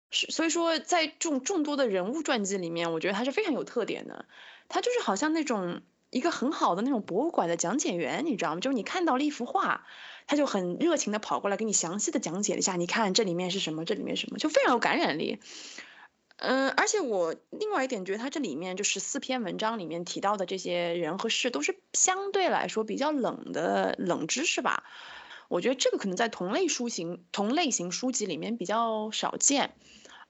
[0.09, 4.25] 是所以说在众众多的人物传记里面，我觉得它是非常有特点的。
[4.67, 8.61] 它就是好像那种一个很好的那种博物馆的讲解员，你知道吗？
[8.61, 9.85] 就是你看到了一幅画。
[10.27, 15.39] 他就很热情的跑过来给你详细的讲解了一下，你看这里面是什么，这里面什么，就非常有感染力。
[16.39, 24.83] 嗯，而且我另外一点觉得，他这里面就是四篇文章里面提到的这些人和事，都是相对来说比较冷的冷知识吧。
[25.47, 29.73] 我觉得这个可能在同类书型同类型书籍里面比较少见。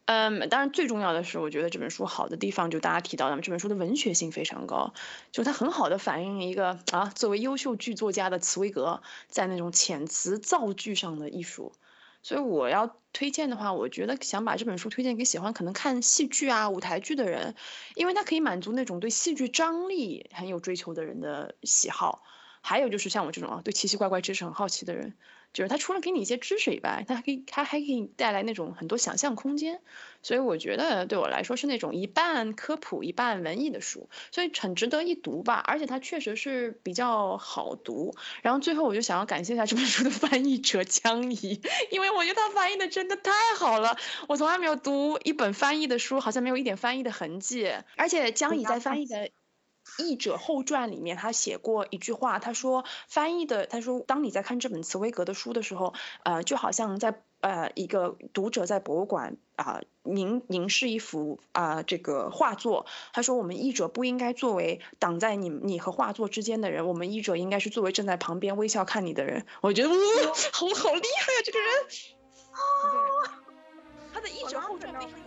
[0.08, 4.94] 嗯，当然最重要的是，我觉得这本书好的地方就大家提到的，这本书的文学性非常高，
[5.34, 11.74] 就它很好的反映一个啊，作为优秀剧作家的茨威格在那种遣词造句上的艺术。
[12.24, 17.56] 所以我要推荐的话，我觉得想把这本书推荐给喜欢可能看戏剧啊、舞台剧的人，
[17.96, 22.24] 因为它可以满足那种对戏剧张力很有追求的人的喜好，
[22.62, 25.18] 还有就是像我这种啊，对奇奇怪怪知识很好奇的人。
[25.58, 29.82] 就是它除了给你一些知识以外，它还可以，它还可以带来那种很多想象空间，
[30.22, 35.56] 所以我觉得对我来说是那种一半科普一半文艺的书，所以很值得一读吧。
[35.56, 38.14] 而且它确实是比较好读。
[38.44, 43.98] 然后最后我就想要感谢一下这本书的翻译者江怡，因为我觉得他翻译的真的太好了，
[44.28, 47.68] 我从来没有读一本翻译的书，好像没有一点翻译的痕迹。
[47.96, 49.32] 而且江怡在翻译的。
[49.98, 69.46] 译者后传里面，他写过一句话，他说翻译的，他说当你在看这本茨威格的书的时候，呃，就好像在呃一个读者在博物馆啊凝凝视一幅啊这个画作，他说我们译者不应该作为挡在你你和画作之间的人，我们译者应该是作为正在旁边微笑看你的人。
[69.62, 69.96] 我觉得哇，
[70.52, 71.70] 好好厉害啊这个人，
[74.14, 75.27] 他的译者后传非常